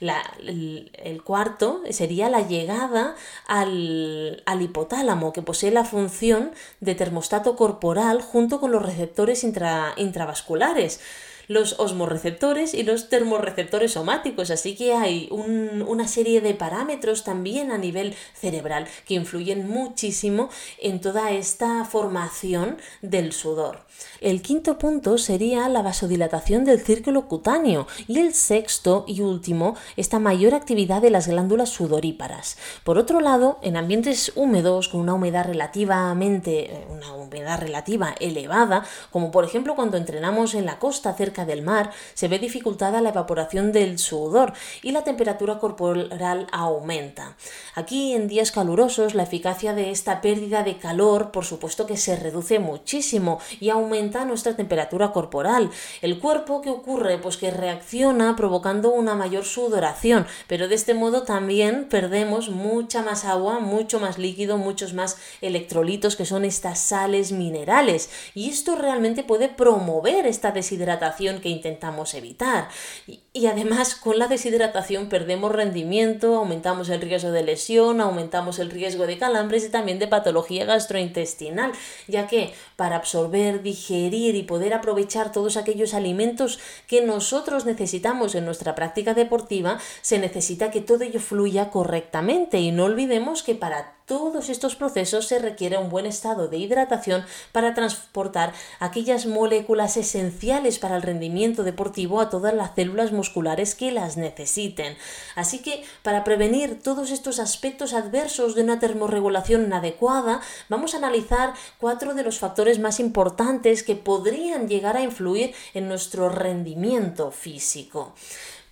el, 0.00 1.22
cuarto 1.24 1.82
sería 1.90 2.28
la 2.28 2.46
llegada 2.46 3.14
al, 3.46 4.42
hipotálamo, 4.60 5.32
que 5.32 5.42
posee 5.42 5.70
la 5.70 5.84
función 5.84 6.52
de 6.80 6.94
termostato 6.94 7.56
corporal 7.56 8.20
junto 8.22 8.60
con 8.60 8.72
los 8.72 8.84
receptores 8.84 9.44
intravasculares 9.44 11.00
los 11.48 11.78
osmoreceptores 11.78 12.74
y 12.74 12.82
los 12.82 13.08
termorreceptores 13.08 13.92
somáticos, 13.92 14.50
así 14.50 14.74
que 14.74 14.94
hay 14.94 15.28
una 15.30 16.08
serie 16.08 16.40
de 16.40 16.54
parámetros 16.54 17.24
también 17.24 17.70
a 17.72 17.78
nivel 17.78 18.14
cerebral 18.34 18.86
que 19.06 19.14
influyen 19.14 19.68
muchísimo 19.68 20.48
en 20.80 21.00
toda 21.00 21.32
esta 21.32 21.84
formación 21.84 22.78
del 23.00 23.32
sudor. 23.32 23.80
El 24.20 24.42
quinto 24.42 24.78
punto 24.78 25.18
sería 25.18 25.68
la 25.68 25.82
vasodilatación 25.82 26.64
del 26.64 26.80
círculo 26.80 27.28
cutáneo 27.28 27.86
y 28.08 28.18
el 28.18 28.34
sexto 28.34 29.04
y 29.06 29.20
último, 29.20 29.76
esta 29.96 30.18
mayor 30.18 30.54
actividad 30.54 31.02
de 31.02 31.10
las 31.10 31.28
glándulas 31.28 31.70
sudoríparas. 31.70 32.56
Por 32.84 32.98
otro 32.98 33.20
lado, 33.20 33.58
en 33.62 33.76
ambientes 33.76 34.32
húmedos 34.34 34.88
con 34.88 35.00
una 35.00 35.14
humedad 35.14 35.46
relativamente 35.46 36.72
eh, 36.72 36.86
una 36.90 37.12
humedad 37.14 37.60
relativa 37.60 38.14
elevada, 38.20 38.84
como 39.10 39.30
por 39.30 39.44
ejemplo 39.44 39.74
cuando 39.74 39.96
entrenamos 39.96 40.54
en 40.54 40.66
la 40.66 40.78
costa 40.78 41.14
cerca 41.14 41.31
del 41.32 41.62
mar, 41.62 41.90
se 42.12 42.28
ve 42.28 42.38
dificultada 42.38 43.00
la 43.00 43.08
evaporación 43.08 43.72
del 43.72 43.98
sudor 43.98 44.52
y 44.82 44.92
la 44.92 45.02
temperatura 45.02 45.58
corporal 45.58 46.46
aumenta. 46.52 47.36
Aquí, 47.74 48.12
en 48.12 48.28
días 48.28 48.52
calurosos, 48.52 49.14
la 49.14 49.22
eficacia 49.22 49.72
de 49.72 49.90
esta 49.90 50.20
pérdida 50.20 50.62
de 50.62 50.76
calor, 50.76 51.30
por 51.30 51.46
supuesto 51.46 51.86
que 51.86 51.96
se 51.96 52.16
reduce 52.16 52.58
muchísimo 52.58 53.40
y 53.58 53.70
aumenta 53.70 54.26
nuestra 54.26 54.54
temperatura 54.54 55.12
corporal. 55.12 55.70
El 56.02 56.18
cuerpo, 56.18 56.60
¿qué 56.60 56.68
ocurre? 56.68 57.16
Pues 57.16 57.38
que 57.38 57.50
reacciona 57.50 58.36
provocando 58.36 58.90
una 58.90 59.14
mayor 59.14 59.44
sudoración, 59.44 60.26
pero 60.46 60.68
de 60.68 60.74
este 60.74 60.92
modo 60.92 61.22
también 61.22 61.88
perdemos 61.88 62.50
mucha 62.50 63.02
más 63.02 63.24
agua, 63.24 63.58
mucho 63.58 63.98
más 63.98 64.18
líquido, 64.18 64.58
muchos 64.58 64.92
más 64.92 65.16
electrolitos 65.40 66.16
que 66.16 66.26
son 66.26 66.44
estas 66.44 66.78
sales 66.78 67.32
minerales. 67.32 68.10
Y 68.34 68.50
esto 68.50 68.76
realmente 68.76 69.22
puede 69.22 69.48
promover 69.48 70.26
esta 70.26 70.50
deshidratación 70.50 71.21
que 71.40 71.48
intentamos 71.48 72.14
evitar. 72.14 72.68
Y, 73.06 73.46
además 73.46 73.94
con 73.94 74.18
la 74.18 74.28
deshidratación 74.28 75.08
perdemos 75.08 75.52
rendimiento, 75.52 76.36
aumentamos 76.36 76.88
el 76.88 77.00
riesgo 77.00 77.30
de 77.30 77.42
lesión, 77.42 78.00
aumentamos 78.00 78.58
el 78.58 78.70
riesgo 78.70 79.06
de 79.06 79.18
calambres 79.18 79.64
y 79.64 79.70
también 79.70 79.98
de 79.98 80.08
patología 80.08 80.64
gastrointestinal, 80.64 81.72
ya 82.08 82.26
que 82.26 82.52
para 82.76 82.96
absorber, 82.96 83.62
digerir 83.62 84.34
y 84.34 84.42
poder 84.42 84.74
aprovechar 84.74 85.32
todos 85.32 85.56
aquellos 85.56 85.94
alimentos 85.94 86.58
que 86.86 87.02
nosotros 87.02 87.64
necesitamos 87.64 88.34
en 88.34 88.44
nuestra 88.44 88.74
práctica 88.74 89.14
deportiva, 89.14 89.78
se 90.02 90.18
necesita 90.18 90.70
que 90.70 90.80
todo 90.80 91.04
ello 91.04 91.20
fluya 91.20 91.70
correctamente 91.70 92.58
y 92.58 92.72
no 92.72 92.84
olvidemos 92.84 93.42
que 93.42 93.54
para 93.54 94.01
todos 94.12 94.50
estos 94.50 94.76
procesos 94.76 95.26
se 95.26 95.38
requiere 95.38 95.78
un 95.78 95.88
buen 95.88 96.04
estado 96.04 96.46
de 96.46 96.58
hidratación 96.58 97.24
para 97.50 97.72
transportar 97.72 98.52
aquellas 98.78 99.24
moléculas 99.24 99.96
esenciales 99.96 100.78
para 100.78 100.96
el 100.96 101.02
rendimiento 101.02 101.62
deportivo 101.62 102.20
a 102.20 102.28
todas 102.28 102.52
las 102.52 102.74
células 102.74 103.10
musculares 103.10 103.74
que 103.74 103.90
las 103.90 104.18
necesiten. 104.18 104.98
Así 105.34 105.60
que 105.60 105.82
para 106.02 106.24
prevenir 106.24 106.82
todos 106.82 107.10
estos 107.10 107.38
aspectos 107.38 107.94
adversos 107.94 108.54
de 108.54 108.64
una 108.64 108.78
termorregulación 108.78 109.64
inadecuada, 109.64 110.42
vamos 110.68 110.92
a 110.92 110.98
analizar 110.98 111.54
cuatro 111.78 112.12
de 112.12 112.22
los 112.22 112.38
factores 112.38 112.78
más 112.80 113.00
importantes 113.00 113.82
que 113.82 113.96
podrían 113.96 114.68
llegar 114.68 114.98
a 114.98 115.02
influir 115.02 115.54
en 115.72 115.88
nuestro 115.88 116.28
rendimiento 116.28 117.30
físico. 117.30 118.12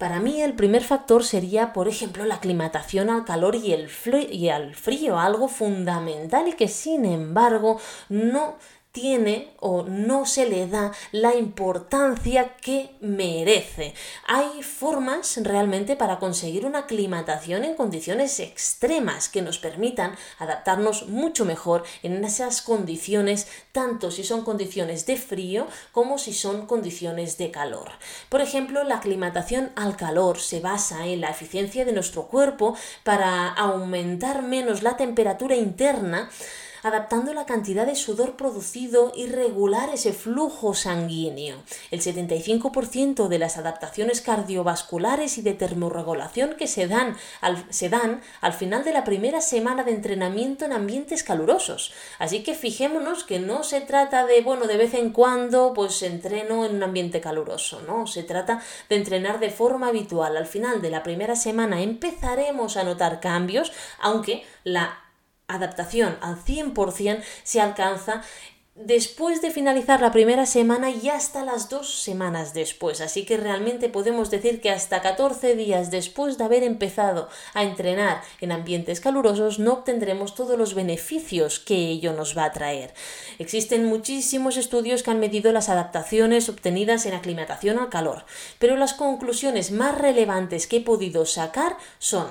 Para 0.01 0.19
mí 0.19 0.41
el 0.41 0.55
primer 0.55 0.83
factor 0.83 1.25
sería, 1.25 1.75
por 1.75 1.87
ejemplo, 1.87 2.25
la 2.25 2.37
aclimatación 2.37 3.11
al 3.11 3.27
calor 3.27 3.55
y, 3.55 3.75
el 3.75 3.91
al 4.51 4.75
frío, 4.75 5.19
algo 5.19 5.47
fundamental 5.47 6.49
y 6.49 6.55
que 6.55 6.69
sin 6.69 7.05
embargo 7.05 7.79
no 8.09 8.57
tiene 8.93 9.53
o 9.61 9.85
no 9.85 10.27
se 10.27 10.49
le 10.49 10.67
da 10.67 10.93
la 11.13 11.37
importancia 11.37 12.57
que 12.57 12.91
merece. 13.01 13.95
Hay 14.27 14.63
formas 14.63 15.39
realmente 15.43 15.97
para 15.97 16.19
conseguir 16.19 16.67
una 16.67 16.81
aclimatación 16.81 17.65
en 17.65 17.75
condiciones 17.75 18.41
extremas 18.41 19.29
que 19.29 19.43
nos 19.43 19.59
permitan 19.59 20.17
adaptarnos 20.39 21.09
mucho 21.09 21.45
mejor 21.45 21.85
en 22.03 22.25
esas 22.25 22.63
condiciones, 22.63 23.47
tanto 23.73 24.11
si 24.11 24.25
son 24.25 24.43
condiciones 24.43 25.07
de 25.07 25.17
frío 25.17 25.67
como 25.93 26.19
si 26.19 26.33
son 26.33 26.67
condiciones 26.67 27.39
de 27.39 27.51
calor. 27.51 27.91
Por 28.29 28.41
ejemplo, 28.41 28.83
la 28.85 28.97
aclimatación 28.97 29.73
al 29.77 29.97
calor 29.97 30.39
se 30.39 30.61
basa 30.61 31.07
en 31.07 31.21
la 31.21 31.31
eficiencia 31.31 31.85
de 31.85 31.93
nuestro 31.93 32.27
cuerpo 32.27 32.77
para 33.05 33.49
aumentar 33.49 34.43
menos 34.43 34.83
la 34.83 34.97
temperatura 34.97 35.55
interna 35.55 36.31
adaptando 36.83 37.33
la 37.35 37.47
cantidad 37.47 37.87
de 37.87 37.95
sudor 37.95 38.37
producido 38.37 39.13
y 39.15 39.27
regular 39.27 39.91
ese 39.91 40.13
flujo 40.13 40.75
sanguíneo. 40.75 41.57
El 41.91 42.01
75% 42.01 43.29
de 43.29 43.39
las 43.39 43.57
adaptaciones 43.57 44.21
cardiovasculares 44.21 45.39
y 45.39 45.43
de 45.43 45.55
termorregulación 45.55 46.55
que 46.57 46.67
se 46.67 46.87
dan, 46.87 47.17
al, 47.41 47.65
se 47.71 47.89
dan 47.89 48.23
al 48.41 48.53
final 48.53 48.85
de 48.85 48.93
la 48.93 49.05
primera 49.05 49.41
semana 49.41 49.85
de 49.85 49.93
entrenamiento 49.93 50.65
en 50.65 50.73
ambientes 50.73 51.23
calurosos. 51.23 51.93
Así 52.19 52.43
que 52.43 52.55
fijémonos 52.55 53.25
que 53.25 53.39
no 53.39 53.65
se 53.65 53.81
trata 53.81 54.27
de, 54.27 54.41
bueno, 54.43 54.67
de 54.67 54.77
vez 54.77 54.95
en 54.95 55.11
cuando 55.11 55.73
pues 55.75 56.03
entreno 56.03 56.65
en 56.65 56.77
un 56.77 56.83
ambiente 56.83 57.21
caluroso, 57.21 57.81
no, 57.87 58.07
se 58.07 58.23
trata 58.23 58.63
de 58.89 58.97
entrenar 58.97 59.41
de 59.41 59.51
forma 59.51 59.89
habitual. 59.89 60.37
Al 60.37 60.47
final 60.47 60.83
de 60.83 60.91
la 60.91 61.03
primera 61.03 61.37
semana 61.37 61.83
empezaremos 61.83 62.77
a 62.77 62.85
notar 62.85 63.21
cambios, 63.21 63.73
aunque 64.01 64.45
la 64.65 64.99
adaptación 65.55 66.17
al 66.21 66.37
100% 66.37 67.23
se 67.43 67.61
alcanza 67.61 68.23
después 68.77 69.43
de 69.43 69.51
finalizar 69.51 70.01
la 70.01 70.13
primera 70.13 70.47
semana 70.47 70.91
y 70.91 71.09
hasta 71.09 71.45
las 71.45 71.69
dos 71.69 72.03
semanas 72.03 72.55
después. 72.55 73.01
Así 73.01 73.25
que 73.27 73.37
realmente 73.37 73.89
podemos 73.89 74.31
decir 74.31 74.61
que 74.61 74.71
hasta 74.71 75.03
14 75.03 75.55
días 75.55 75.91
después 75.91 76.39
de 76.39 76.45
haber 76.45 76.63
empezado 76.63 77.29
a 77.53 77.63
entrenar 77.63 78.23
en 78.41 78.53
ambientes 78.53 79.01
calurosos 79.01 79.59
no 79.59 79.75
obtendremos 79.75 80.35
todos 80.35 80.59
los 80.59 80.75
beneficios 80.75 81.61
que 81.61 81.75
ello 81.75 82.13
nos 82.13 82.37
va 82.37 82.45
a 82.45 82.53
traer. 82.53 82.95
Existen 83.39 83.85
muchísimos 83.85 84.57
estudios 84.57 85.03
que 85.03 85.11
han 85.11 85.21
medido 85.21 85.53
las 85.53 85.69
adaptaciones 85.69 86.49
obtenidas 86.49 87.05
en 87.07 87.15
aclimatación 87.15 87.79
al 87.79 87.91
calor, 87.91 88.25
pero 88.59 88.77
las 88.77 88.95
conclusiones 88.95 89.73
más 89.73 89.99
relevantes 89.99 90.67
que 90.67 90.79
he 90.79 90.81
podido 90.81 91.27
sacar 91.27 91.77
son 91.99 92.29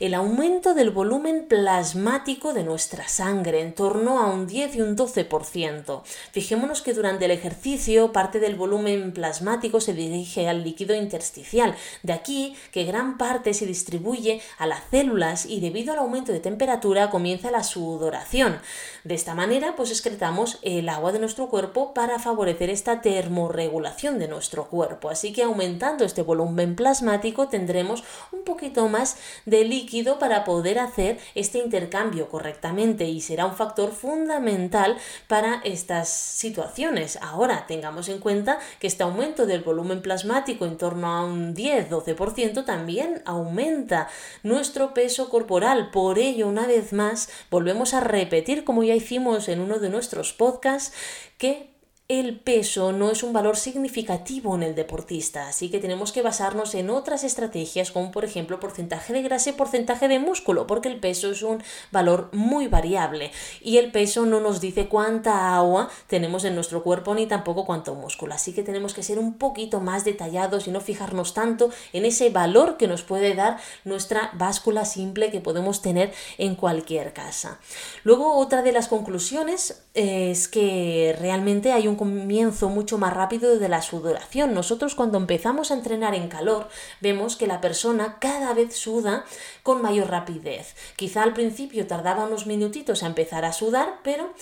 el 0.00 0.14
aumento 0.14 0.74
del 0.74 0.90
volumen 0.90 1.46
plasmático 1.48 2.52
de 2.52 2.64
nuestra 2.64 3.08
sangre, 3.08 3.60
en 3.60 3.74
torno 3.74 4.20
a 4.20 4.26
un 4.26 4.46
10 4.46 4.76
y 4.76 4.80
un 4.80 4.96
12%. 4.96 6.02
Fijémonos 6.32 6.82
que 6.82 6.94
durante 6.94 7.24
el 7.26 7.30
ejercicio 7.30 8.12
parte 8.12 8.40
del 8.40 8.54
volumen 8.54 9.12
plasmático 9.12 9.80
se 9.80 9.94
dirige 9.94 10.48
al 10.48 10.64
líquido 10.64 10.94
intersticial, 10.94 11.74
de 12.02 12.12
aquí 12.12 12.56
que 12.72 12.84
gran 12.84 13.18
parte 13.18 13.54
se 13.54 13.66
distribuye 13.66 14.40
a 14.58 14.66
las 14.66 14.82
células 14.90 15.46
y 15.46 15.60
debido 15.60 15.92
al 15.92 15.98
aumento 15.98 16.32
de 16.32 16.40
temperatura 16.40 17.10
comienza 17.10 17.50
la 17.50 17.62
sudoración. 17.62 18.58
De 19.04 19.14
esta 19.14 19.34
manera, 19.34 19.76
pues 19.76 19.90
excretamos 19.90 20.58
el 20.62 20.88
agua 20.88 21.12
de 21.12 21.18
nuestro 21.18 21.48
cuerpo 21.48 21.94
para 21.94 22.18
favorecer 22.18 22.70
esta 22.70 23.00
termorregulación 23.00 24.18
de 24.18 24.28
nuestro 24.28 24.66
cuerpo. 24.68 25.10
Así 25.10 25.32
que 25.32 25.42
aumentando 25.42 26.04
este 26.04 26.22
volumen 26.22 26.76
plasmático 26.76 27.48
tendremos 27.48 28.04
un 28.32 28.44
poquito 28.44 28.88
más 28.88 29.16
de 29.44 29.53
líquido 29.62 30.18
para 30.18 30.42
poder 30.42 30.80
hacer 30.80 31.18
este 31.36 31.58
intercambio 31.58 32.28
correctamente 32.28 33.04
y 33.04 33.20
será 33.20 33.46
un 33.46 33.54
factor 33.54 33.92
fundamental 33.92 34.96
para 35.28 35.60
estas 35.64 36.08
situaciones. 36.08 37.18
Ahora 37.20 37.66
tengamos 37.68 38.08
en 38.08 38.18
cuenta 38.18 38.58
que 38.80 38.86
este 38.86 39.02
aumento 39.02 39.46
del 39.46 39.62
volumen 39.62 40.02
plasmático 40.02 40.64
en 40.64 40.78
torno 40.78 41.08
a 41.08 41.24
un 41.24 41.54
10-12% 41.54 42.64
también 42.64 43.22
aumenta 43.26 44.08
nuestro 44.42 44.94
peso 44.94 45.28
corporal. 45.28 45.90
Por 45.90 46.18
ello, 46.18 46.48
una 46.48 46.66
vez 46.66 46.92
más, 46.92 47.28
volvemos 47.50 47.94
a 47.94 48.00
repetir, 48.00 48.64
como 48.64 48.82
ya 48.82 48.94
hicimos 48.94 49.48
en 49.48 49.60
uno 49.60 49.78
de 49.78 49.90
nuestros 49.90 50.32
podcasts, 50.32 50.94
que 51.38 51.73
el 52.06 52.38
peso 52.38 52.92
no 52.92 53.10
es 53.10 53.22
un 53.22 53.32
valor 53.32 53.56
significativo 53.56 54.54
en 54.54 54.62
el 54.62 54.74
deportista, 54.74 55.48
así 55.48 55.70
que 55.70 55.78
tenemos 55.78 56.12
que 56.12 56.20
basarnos 56.20 56.74
en 56.74 56.90
otras 56.90 57.24
estrategias 57.24 57.90
como 57.90 58.10
por 58.10 58.26
ejemplo 58.26 58.60
porcentaje 58.60 59.14
de 59.14 59.22
grasa 59.22 59.48
y 59.48 59.52
porcentaje 59.54 60.06
de 60.06 60.18
músculo, 60.18 60.66
porque 60.66 60.88
el 60.88 61.00
peso 61.00 61.30
es 61.30 61.42
un 61.42 61.62
valor 61.92 62.28
muy 62.32 62.68
variable 62.68 63.32
y 63.62 63.78
el 63.78 63.90
peso 63.90 64.26
no 64.26 64.40
nos 64.40 64.60
dice 64.60 64.86
cuánta 64.86 65.56
agua 65.56 65.88
tenemos 66.06 66.44
en 66.44 66.54
nuestro 66.54 66.82
cuerpo 66.82 67.14
ni 67.14 67.26
tampoco 67.26 67.64
cuánto 67.64 67.94
músculo, 67.94 68.34
así 68.34 68.52
que 68.52 68.62
tenemos 68.62 68.92
que 68.92 69.02
ser 69.02 69.18
un 69.18 69.38
poquito 69.38 69.80
más 69.80 70.04
detallados 70.04 70.68
y 70.68 70.72
no 70.72 70.82
fijarnos 70.82 71.32
tanto 71.32 71.70
en 71.94 72.04
ese 72.04 72.28
valor 72.28 72.76
que 72.76 72.86
nos 72.86 73.02
puede 73.02 73.34
dar 73.34 73.56
nuestra 73.84 74.30
báscula 74.34 74.84
simple 74.84 75.30
que 75.30 75.40
podemos 75.40 75.80
tener 75.80 76.12
en 76.36 76.54
cualquier 76.54 77.14
casa. 77.14 77.60
Luego 78.02 78.36
otra 78.36 78.60
de 78.60 78.72
las 78.72 78.88
conclusiones 78.88 79.82
es 79.94 80.48
que 80.48 81.16
realmente 81.18 81.72
hay 81.72 81.88
un 81.88 81.93
comienzo 81.96 82.68
mucho 82.68 82.98
más 82.98 83.12
rápido 83.12 83.58
de 83.58 83.68
la 83.68 83.82
sudoración. 83.82 84.54
Nosotros 84.54 84.94
cuando 84.94 85.18
empezamos 85.18 85.70
a 85.70 85.74
entrenar 85.74 86.14
en 86.14 86.28
calor 86.28 86.68
vemos 87.00 87.36
que 87.36 87.46
la 87.46 87.60
persona 87.60 88.18
cada 88.20 88.54
vez 88.54 88.76
suda 88.76 89.24
con 89.62 89.82
mayor 89.82 90.10
rapidez. 90.10 90.74
Quizá 90.96 91.22
al 91.22 91.34
principio 91.34 91.86
tardaba 91.86 92.24
unos 92.24 92.46
minutitos 92.46 93.02
a 93.02 93.06
empezar 93.06 93.44
a 93.44 93.52
sudar, 93.52 94.00
pero 94.02 94.32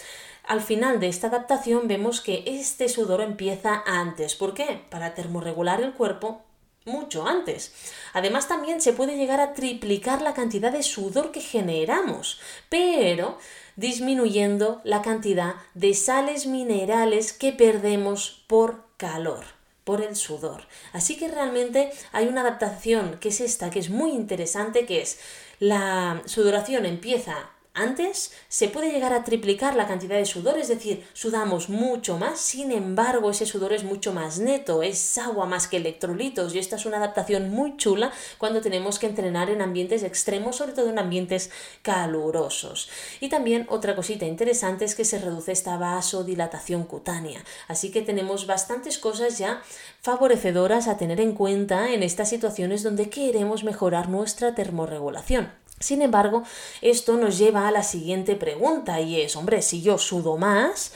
al 0.44 0.60
final 0.60 1.00
de 1.00 1.08
esta 1.08 1.28
adaptación 1.28 1.88
vemos 1.88 2.20
que 2.20 2.42
este 2.46 2.88
sudor 2.88 3.20
empieza 3.20 3.82
antes. 3.86 4.34
¿Por 4.34 4.54
qué? 4.54 4.80
Para 4.90 5.14
termorregular 5.14 5.80
el 5.80 5.92
cuerpo 5.92 6.42
mucho 6.84 7.26
antes. 7.26 7.72
Además 8.12 8.48
también 8.48 8.80
se 8.80 8.92
puede 8.92 9.16
llegar 9.16 9.40
a 9.40 9.54
triplicar 9.54 10.22
la 10.22 10.34
cantidad 10.34 10.72
de 10.72 10.82
sudor 10.82 11.32
que 11.32 11.40
generamos, 11.40 12.40
pero 12.68 13.38
disminuyendo 13.76 14.80
la 14.84 15.02
cantidad 15.02 15.54
de 15.74 15.94
sales 15.94 16.46
minerales 16.46 17.32
que 17.32 17.52
perdemos 17.52 18.44
por 18.46 18.84
calor 18.96 19.44
por 19.84 20.00
el 20.00 20.14
sudor. 20.14 20.68
Así 20.92 21.16
que 21.16 21.28
realmente 21.28 21.90
hay 22.12 22.28
una 22.28 22.42
adaptación 22.42 23.18
que 23.18 23.30
es 23.30 23.40
esta, 23.40 23.70
que 23.70 23.80
es 23.80 23.90
muy 23.90 24.12
interesante, 24.12 24.86
que 24.86 25.02
es 25.02 25.18
la 25.58 26.22
sudoración 26.26 26.86
empieza 26.86 27.50
antes 27.74 28.32
se 28.48 28.68
puede 28.68 28.92
llegar 28.92 29.14
a 29.14 29.24
triplicar 29.24 29.74
la 29.74 29.86
cantidad 29.86 30.16
de 30.16 30.26
sudor, 30.26 30.58
es 30.58 30.68
decir, 30.68 31.06
sudamos 31.14 31.70
mucho 31.70 32.18
más, 32.18 32.38
sin 32.38 32.70
embargo 32.70 33.30
ese 33.30 33.46
sudor 33.46 33.72
es 33.72 33.82
mucho 33.82 34.12
más 34.12 34.38
neto, 34.38 34.82
es 34.82 35.16
agua 35.16 35.46
más 35.46 35.68
que 35.68 35.78
electrolitos 35.78 36.54
y 36.54 36.58
esta 36.58 36.76
es 36.76 36.84
una 36.84 36.98
adaptación 36.98 37.50
muy 37.50 37.76
chula 37.78 38.12
cuando 38.36 38.60
tenemos 38.60 38.98
que 38.98 39.06
entrenar 39.06 39.48
en 39.48 39.62
ambientes 39.62 40.02
extremos, 40.02 40.56
sobre 40.56 40.72
todo 40.72 40.90
en 40.90 40.98
ambientes 40.98 41.50
calurosos. 41.80 42.90
Y 43.20 43.30
también 43.30 43.66
otra 43.70 43.96
cosita 43.96 44.26
interesante 44.26 44.84
es 44.84 44.94
que 44.94 45.06
se 45.06 45.18
reduce 45.18 45.52
esta 45.52 45.78
vasodilatación 45.78 46.84
cutánea, 46.84 47.42
así 47.68 47.90
que 47.90 48.02
tenemos 48.02 48.46
bastantes 48.46 48.98
cosas 48.98 49.38
ya 49.38 49.62
favorecedoras 50.02 50.88
a 50.88 50.98
tener 50.98 51.20
en 51.20 51.32
cuenta 51.32 51.90
en 51.90 52.02
estas 52.02 52.28
situaciones 52.28 52.82
donde 52.82 53.08
queremos 53.08 53.64
mejorar 53.64 54.08
nuestra 54.10 54.54
termorregulación. 54.54 55.61
Sin 55.82 56.00
embargo, 56.00 56.44
esto 56.80 57.16
nos 57.16 57.38
lleva 57.38 57.66
a 57.66 57.72
la 57.72 57.82
siguiente 57.82 58.36
pregunta 58.36 59.00
y 59.00 59.20
es, 59.20 59.34
hombre, 59.36 59.62
si 59.62 59.82
yo 59.82 59.98
sudo 59.98 60.36
más, 60.36 60.92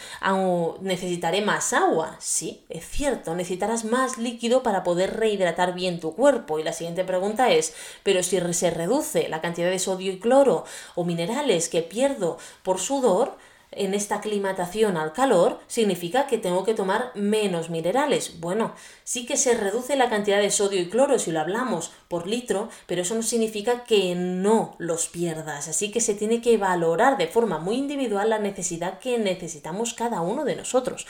necesitaré 0.80 1.42
más 1.42 1.72
agua. 1.72 2.16
Sí, 2.20 2.64
es 2.68 2.88
cierto, 2.88 3.34
necesitarás 3.34 3.84
más 3.84 4.16
líquido 4.16 4.62
para 4.62 4.84
poder 4.84 5.16
rehidratar 5.16 5.74
bien 5.74 5.98
tu 5.98 6.14
cuerpo. 6.14 6.58
Y 6.58 6.62
la 6.62 6.72
siguiente 6.72 7.04
pregunta 7.04 7.50
es, 7.50 7.74
pero 8.02 8.22
si 8.22 8.40
se 8.52 8.70
reduce 8.70 9.28
la 9.28 9.40
cantidad 9.40 9.70
de 9.70 9.78
sodio 9.78 10.12
y 10.12 10.20
cloro 10.20 10.64
o 10.94 11.04
minerales 11.04 11.68
que 11.68 11.82
pierdo 11.82 12.38
por 12.62 12.78
sudor, 12.78 13.36
en 13.72 13.94
esta 13.94 14.16
aclimatación 14.16 14.96
al 14.96 15.12
calor 15.12 15.60
significa 15.66 16.26
que 16.26 16.38
tengo 16.38 16.64
que 16.64 16.74
tomar 16.74 17.12
menos 17.14 17.70
minerales. 17.70 18.40
Bueno, 18.40 18.74
sí 19.04 19.26
que 19.26 19.36
se 19.36 19.54
reduce 19.54 19.96
la 19.96 20.08
cantidad 20.08 20.40
de 20.40 20.50
sodio 20.50 20.80
y 20.80 20.88
cloro 20.88 21.18
si 21.18 21.32
lo 21.32 21.40
hablamos 21.40 21.92
por 22.08 22.26
litro, 22.26 22.68
pero 22.86 23.02
eso 23.02 23.14
no 23.14 23.22
significa 23.22 23.84
que 23.84 24.14
no 24.14 24.76
los 24.78 25.08
pierdas. 25.08 25.68
Así 25.68 25.90
que 25.90 26.00
se 26.00 26.14
tiene 26.14 26.40
que 26.40 26.58
valorar 26.58 27.16
de 27.18 27.26
forma 27.26 27.58
muy 27.58 27.76
individual 27.76 28.30
la 28.30 28.38
necesidad 28.38 28.98
que 28.98 29.18
necesitamos 29.18 29.94
cada 29.94 30.20
uno 30.20 30.44
de 30.44 30.56
nosotros. 30.56 31.06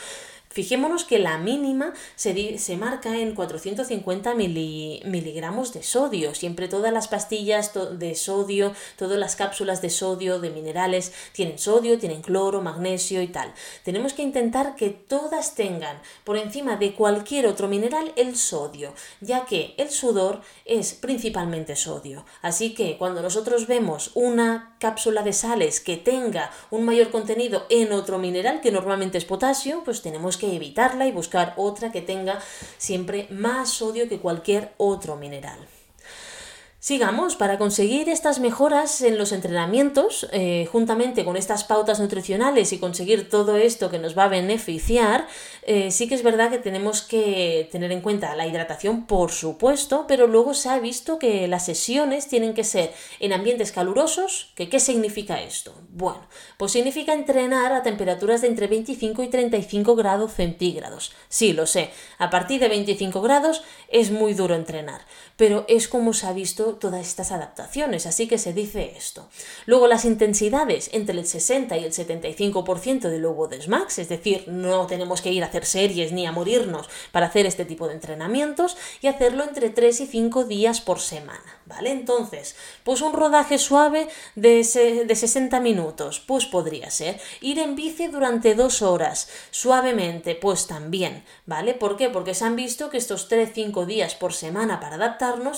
Fijémonos 0.56 1.04
que 1.04 1.18
la 1.18 1.36
mínima 1.36 1.92
se, 2.14 2.56
se 2.56 2.76
marca 2.78 3.14
en 3.18 3.34
450 3.34 4.34
miligramos 4.34 5.74
de 5.74 5.82
sodio. 5.82 6.34
Siempre 6.34 6.66
todas 6.66 6.94
las 6.94 7.08
pastillas 7.08 7.72
de 7.74 8.14
sodio, 8.14 8.72
todas 8.96 9.18
las 9.18 9.36
cápsulas 9.36 9.82
de 9.82 9.90
sodio, 9.90 10.40
de 10.40 10.48
minerales, 10.48 11.12
tienen 11.32 11.58
sodio, 11.58 11.98
tienen 11.98 12.22
cloro, 12.22 12.62
magnesio 12.62 13.20
y 13.20 13.26
tal. 13.26 13.52
Tenemos 13.84 14.14
que 14.14 14.22
intentar 14.22 14.76
que 14.76 14.88
todas 14.88 15.54
tengan 15.54 16.00
por 16.24 16.38
encima 16.38 16.76
de 16.76 16.94
cualquier 16.94 17.48
otro 17.48 17.68
mineral 17.68 18.14
el 18.16 18.34
sodio, 18.34 18.94
ya 19.20 19.44
que 19.44 19.74
el 19.76 19.90
sudor 19.90 20.40
es 20.64 20.94
principalmente 20.94 21.76
sodio. 21.76 22.24
Así 22.40 22.72
que 22.72 22.96
cuando 22.96 23.20
nosotros 23.20 23.66
vemos 23.66 24.10
una 24.14 24.74
cápsula 24.80 25.22
de 25.22 25.34
sales 25.34 25.80
que 25.80 25.98
tenga 25.98 26.50
un 26.70 26.86
mayor 26.86 27.10
contenido 27.10 27.66
en 27.68 27.92
otro 27.92 28.18
mineral, 28.18 28.62
que 28.62 28.72
normalmente 28.72 29.18
es 29.18 29.26
potasio, 29.26 29.82
pues 29.84 30.00
tenemos 30.00 30.38
que 30.38 30.45
evitarla 30.54 31.06
y 31.06 31.12
buscar 31.12 31.54
otra 31.56 31.90
que 31.90 32.02
tenga 32.02 32.38
siempre 32.78 33.26
más 33.30 33.70
sodio 33.70 34.08
que 34.08 34.20
cualquier 34.20 34.72
otro 34.76 35.16
mineral. 35.16 35.58
Sigamos, 36.86 37.34
para 37.34 37.58
conseguir 37.58 38.08
estas 38.08 38.38
mejoras 38.38 39.00
en 39.00 39.18
los 39.18 39.32
entrenamientos, 39.32 40.28
eh, 40.30 40.68
juntamente 40.70 41.24
con 41.24 41.36
estas 41.36 41.64
pautas 41.64 41.98
nutricionales 41.98 42.72
y 42.72 42.78
conseguir 42.78 43.28
todo 43.28 43.56
esto 43.56 43.90
que 43.90 43.98
nos 43.98 44.16
va 44.16 44.26
a 44.26 44.28
beneficiar, 44.28 45.26
eh, 45.62 45.90
sí 45.90 46.06
que 46.06 46.14
es 46.14 46.22
verdad 46.22 46.48
que 46.48 46.58
tenemos 46.58 47.02
que 47.02 47.68
tener 47.72 47.90
en 47.90 48.02
cuenta 48.02 48.36
la 48.36 48.46
hidratación, 48.46 49.04
por 49.06 49.32
supuesto, 49.32 50.04
pero 50.06 50.28
luego 50.28 50.54
se 50.54 50.68
ha 50.68 50.78
visto 50.78 51.18
que 51.18 51.48
las 51.48 51.66
sesiones 51.66 52.28
tienen 52.28 52.54
que 52.54 52.62
ser 52.62 52.92
en 53.18 53.32
ambientes 53.32 53.72
calurosos, 53.72 54.52
¿qué 54.54 54.78
significa 54.78 55.42
esto? 55.42 55.74
Bueno, 55.88 56.28
pues 56.56 56.70
significa 56.70 57.14
entrenar 57.14 57.72
a 57.72 57.82
temperaturas 57.82 58.42
de 58.42 58.46
entre 58.46 58.68
25 58.68 59.24
y 59.24 59.28
35 59.28 59.96
grados 59.96 60.34
centígrados. 60.34 61.12
Sí, 61.28 61.52
lo 61.52 61.66
sé, 61.66 61.90
a 62.18 62.30
partir 62.30 62.60
de 62.60 62.68
25 62.68 63.22
grados 63.22 63.64
es 63.88 64.12
muy 64.12 64.34
duro 64.34 64.54
entrenar, 64.54 65.00
pero 65.36 65.64
es 65.68 65.88
como 65.88 66.12
se 66.12 66.26
ha 66.26 66.32
visto 66.32 66.74
todas 66.74 67.06
estas 67.06 67.30
adaptaciones, 67.30 68.06
así 68.06 68.26
que 68.26 68.38
se 68.38 68.52
dice 68.52 68.94
esto. 68.96 69.28
Luego 69.66 69.86
las 69.86 70.04
intensidades 70.04 70.90
entre 70.92 71.18
el 71.18 71.26
60 71.26 71.76
y 71.76 71.84
el 71.84 71.92
75% 71.92 73.08
del 73.08 73.22
lobo 73.22 73.46
de 73.46 73.60
SMAX, 73.60 73.98
es 73.98 74.08
decir, 74.08 74.44
no 74.48 74.86
tenemos 74.86 75.20
que 75.20 75.32
ir 75.32 75.42
a 75.42 75.46
hacer 75.46 75.66
series 75.66 76.12
ni 76.12 76.26
a 76.26 76.32
morirnos 76.32 76.88
para 77.12 77.26
hacer 77.26 77.46
este 77.46 77.64
tipo 77.64 77.86
de 77.86 77.94
entrenamientos 77.94 78.76
y 79.00 79.08
hacerlo 79.08 79.44
entre 79.44 79.70
3 79.70 80.00
y 80.00 80.06
5 80.06 80.44
días 80.44 80.80
por 80.80 81.00
semana, 81.00 81.60
¿vale? 81.66 81.90
Entonces, 81.90 82.56
pues 82.82 83.02
un 83.02 83.12
rodaje 83.12 83.58
suave 83.58 84.08
de, 84.34 84.64
de 85.06 85.14
60 85.14 85.60
minutos, 85.60 86.20
pues 86.20 86.46
podría 86.46 86.90
ser. 86.90 87.20
Ir 87.40 87.58
en 87.58 87.76
bici 87.76 88.06
durante 88.06 88.54
2 88.54 88.82
horas, 88.82 89.28
suavemente, 89.50 90.34
pues 90.34 90.66
también, 90.66 91.24
¿vale? 91.44 91.74
¿Por 91.74 91.96
qué? 91.96 92.08
Porque 92.08 92.34
se 92.34 92.44
han 92.44 92.56
visto 92.56 92.90
que 92.90 92.98
estos 92.98 93.30
3-5 93.30 93.84
días 93.86 94.14
por 94.14 94.32
semana 94.32 94.80
para 94.80 94.96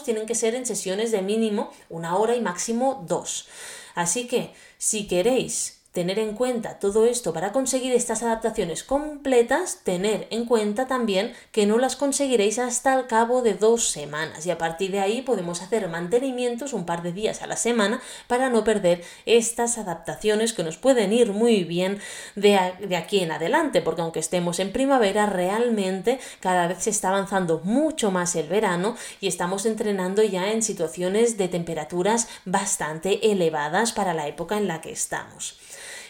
tienen 0.04 0.26
que 0.26 0.34
ser 0.34 0.54
en 0.54 0.66
sesiones 0.66 1.10
de 1.10 1.22
mínimo 1.22 1.70
una 1.88 2.16
hora 2.16 2.34
y 2.34 2.40
máximo 2.40 3.04
dos. 3.06 3.48
Así 3.94 4.26
que, 4.26 4.52
si 4.78 5.06
queréis 5.06 5.77
tener 5.98 6.20
en 6.20 6.36
cuenta 6.36 6.78
todo 6.78 7.06
esto 7.06 7.32
para 7.32 7.50
conseguir 7.50 7.92
estas 7.92 8.22
adaptaciones 8.22 8.84
completas, 8.84 9.80
tener 9.82 10.28
en 10.30 10.44
cuenta 10.44 10.86
también 10.86 11.32
que 11.50 11.66
no 11.66 11.76
las 11.76 11.96
conseguiréis 11.96 12.60
hasta 12.60 12.94
el 12.94 13.08
cabo 13.08 13.42
de 13.42 13.54
dos 13.54 13.88
semanas 13.88 14.46
y 14.46 14.52
a 14.52 14.58
partir 14.58 14.92
de 14.92 15.00
ahí 15.00 15.22
podemos 15.22 15.60
hacer 15.60 15.88
mantenimientos 15.88 16.72
un 16.72 16.86
par 16.86 17.02
de 17.02 17.12
días 17.12 17.42
a 17.42 17.48
la 17.48 17.56
semana 17.56 18.00
para 18.28 18.48
no 18.48 18.62
perder 18.62 19.02
estas 19.26 19.76
adaptaciones 19.76 20.52
que 20.52 20.62
nos 20.62 20.76
pueden 20.76 21.12
ir 21.12 21.32
muy 21.32 21.64
bien 21.64 21.98
de, 22.36 22.56
de 22.78 22.96
aquí 22.96 23.18
en 23.18 23.32
adelante, 23.32 23.82
porque 23.82 24.02
aunque 24.02 24.20
estemos 24.20 24.60
en 24.60 24.70
primavera, 24.70 25.26
realmente 25.26 26.20
cada 26.38 26.68
vez 26.68 26.84
se 26.84 26.90
está 26.90 27.08
avanzando 27.08 27.60
mucho 27.64 28.12
más 28.12 28.36
el 28.36 28.46
verano 28.46 28.94
y 29.20 29.26
estamos 29.26 29.66
entrenando 29.66 30.22
ya 30.22 30.52
en 30.52 30.62
situaciones 30.62 31.36
de 31.38 31.48
temperaturas 31.48 32.28
bastante 32.44 33.32
elevadas 33.32 33.90
para 33.90 34.14
la 34.14 34.28
época 34.28 34.58
en 34.58 34.68
la 34.68 34.80
que 34.80 34.92
estamos. 34.92 35.58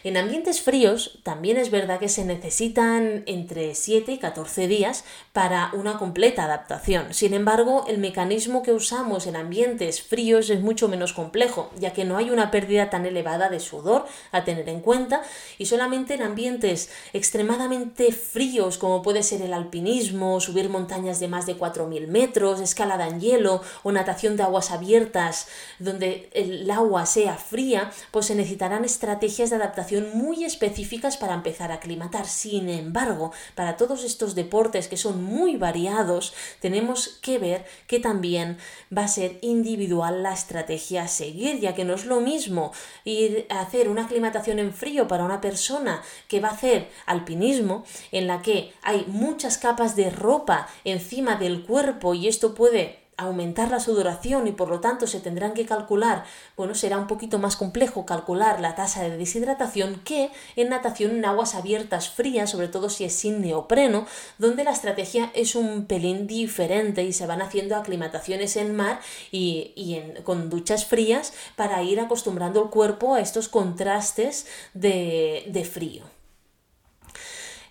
En 0.05 0.17
ambientes 0.17 0.63
fríos 0.63 1.19
también 1.25 1.57
es 1.57 1.73
verdad 1.73 1.99
que 1.99 2.09
se 2.09 2.25
necesitan 2.25 3.25
entre 3.27 3.75
7 3.75 4.13
y 4.13 4.19
14 4.19 4.69
días 4.69 5.05
para 5.33 5.73
una 5.73 5.99
completa 5.99 6.45
adaptación. 6.45 7.13
Sin 7.13 7.35
embargo, 7.35 7.85
el 7.89 7.99
mecanismo 7.99 8.63
que 8.63 8.73
usamos 8.73 9.27
en 9.27 9.35
ambientes 9.35 10.01
fríos 10.01 10.51
es 10.51 10.61
mucho 10.61 10.87
menos 10.87 11.13
complejo, 11.13 11.71
ya 11.81 11.93
que 11.93 12.05
no 12.05 12.17
hay 12.17 12.31
una 12.31 12.53
pérdida 12.53 12.91
tan 12.91 13.07
elevada 13.07 13.49
de 13.49 13.59
sudor 13.59 14.07
a 14.31 14.45
tener 14.45 14.69
en 14.69 14.81
cuenta 14.81 15.23
y 15.59 15.67
solamente 15.67 16.15
en 16.15 16.23
ambientes 16.23 16.91
extremadamente 17.13 18.13
fríos 18.13 18.79
como 18.79 19.03
puede 19.03 19.25
ser 19.25 19.43
el 19.43 19.53
alpinismo, 19.53 20.41
subir 20.41 20.69
montañas 20.69 21.19
de 21.19 21.27
más 21.27 21.47
de 21.47 21.59
4.000 21.59 22.07
metros, 22.07 22.61
escalada 22.61 23.09
en 23.09 23.21
hielo 23.21 23.63
o 23.83 23.91
natación 23.91 24.37
de 24.37 24.45
aguas 24.45 24.71
abiertas 24.71 25.49
donde 25.81 26.31
el 26.35 26.71
agua 26.71 27.05
sea 27.05 27.37
fría, 27.37 27.91
pues 28.13 28.27
se 28.27 28.37
necesitarán 28.37 28.85
estrategias 28.85 29.51
de 29.51 29.57
adaptación 29.57 29.88
muy 29.97 30.45
específicas 30.45 31.17
para 31.17 31.35
empezar 31.35 31.71
a 31.71 31.77
aclimatar. 31.77 32.27
Sin 32.27 32.69
embargo, 32.69 33.33
para 33.55 33.77
todos 33.77 34.05
estos 34.05 34.35
deportes 34.35 34.89
que 34.89 34.97
son 34.97 35.23
muy 35.23 35.57
variados, 35.57 36.35
tenemos 36.61 37.19
que 37.23 37.39
ver 37.39 37.67
que 37.87 38.01
también 38.01 38.59
va 38.97 39.05
a 39.05 39.09
ser 39.09 39.39
individual 39.43 40.23
la 40.23 40.33
estrategia 40.33 41.05
a 41.05 41.09
seguir, 41.09 41.61
ya 41.61 41.75
que 41.75 41.85
no 41.85 41.95
es 41.95 42.05
lo 42.05 42.21
mismo 42.21 42.73
ir 43.05 43.47
a 43.49 43.61
hacer 43.61 43.89
una 43.89 44.05
aclimatación 44.05 44.59
en 44.59 44.73
frío 44.73 45.09
para 45.09 45.25
una 45.25 45.41
persona 45.41 46.03
que 46.29 46.41
va 46.41 46.49
a 46.49 46.53
hacer 46.53 46.89
alpinismo, 47.07 47.85
en 48.13 48.27
la 48.27 48.43
que 48.43 48.73
hay 48.83 49.05
muchas 49.07 49.59
capas 49.59 49.97
de 49.97 50.11
ropa 50.11 50.69
encima 50.85 51.37
del 51.37 51.65
cuerpo 51.65 52.15
y 52.15 52.29
esto 52.29 52.55
puede 52.55 53.08
aumentar 53.19 53.71
la 53.71 53.81
sudoración 53.81 54.47
y 54.47 54.53
por 54.53 54.71
lo 54.71 54.81
tanto 54.81 55.07
se 55.07 55.21
tendrán 55.21 55.53
que 55.53 55.67
calcular, 55.67 56.25
bueno, 56.57 56.75
será 56.75 56.99
un 56.99 57.09
poquito 57.09 57.39
más 57.39 57.57
complejo 57.57 58.07
calcular 58.07 58.61
la 58.61 58.77
tasa 58.77 59.03
de 59.03 59.17
deshidratación 59.17 60.01
que 60.05 60.31
en 60.55 60.69
natación 60.69 61.17
en 61.17 61.25
aguas 61.25 61.57
abiertas 61.57 62.09
frías, 62.09 62.51
sobre 62.51 62.69
todo 62.69 62.89
si 62.89 63.05
es 63.05 63.13
sin 63.13 63.41
neopreno, 63.41 64.07
donde 64.39 64.63
la 64.63 64.71
estrategia 64.71 65.33
es 65.35 65.57
un 65.57 65.87
pelín 65.87 66.29
diferente 66.29 67.03
y 67.03 67.13
se 67.13 67.27
van 67.27 67.43
haciendo 67.43 67.77
aclimataciones 67.77 68.57
en 68.57 68.75
mar 68.75 69.01
y, 69.33 70.01
con 70.23 70.49
duchas 70.49 70.87
frías 70.87 71.33
para 71.57 71.83
ir 71.83 71.99
acostumbrando 71.99 72.63
el 72.63 72.71
cuerpo 72.71 73.15
a 73.15 73.21
estos 73.21 73.49
contrastes 73.49 74.47
de 74.75 75.69
frío. 75.71 76.18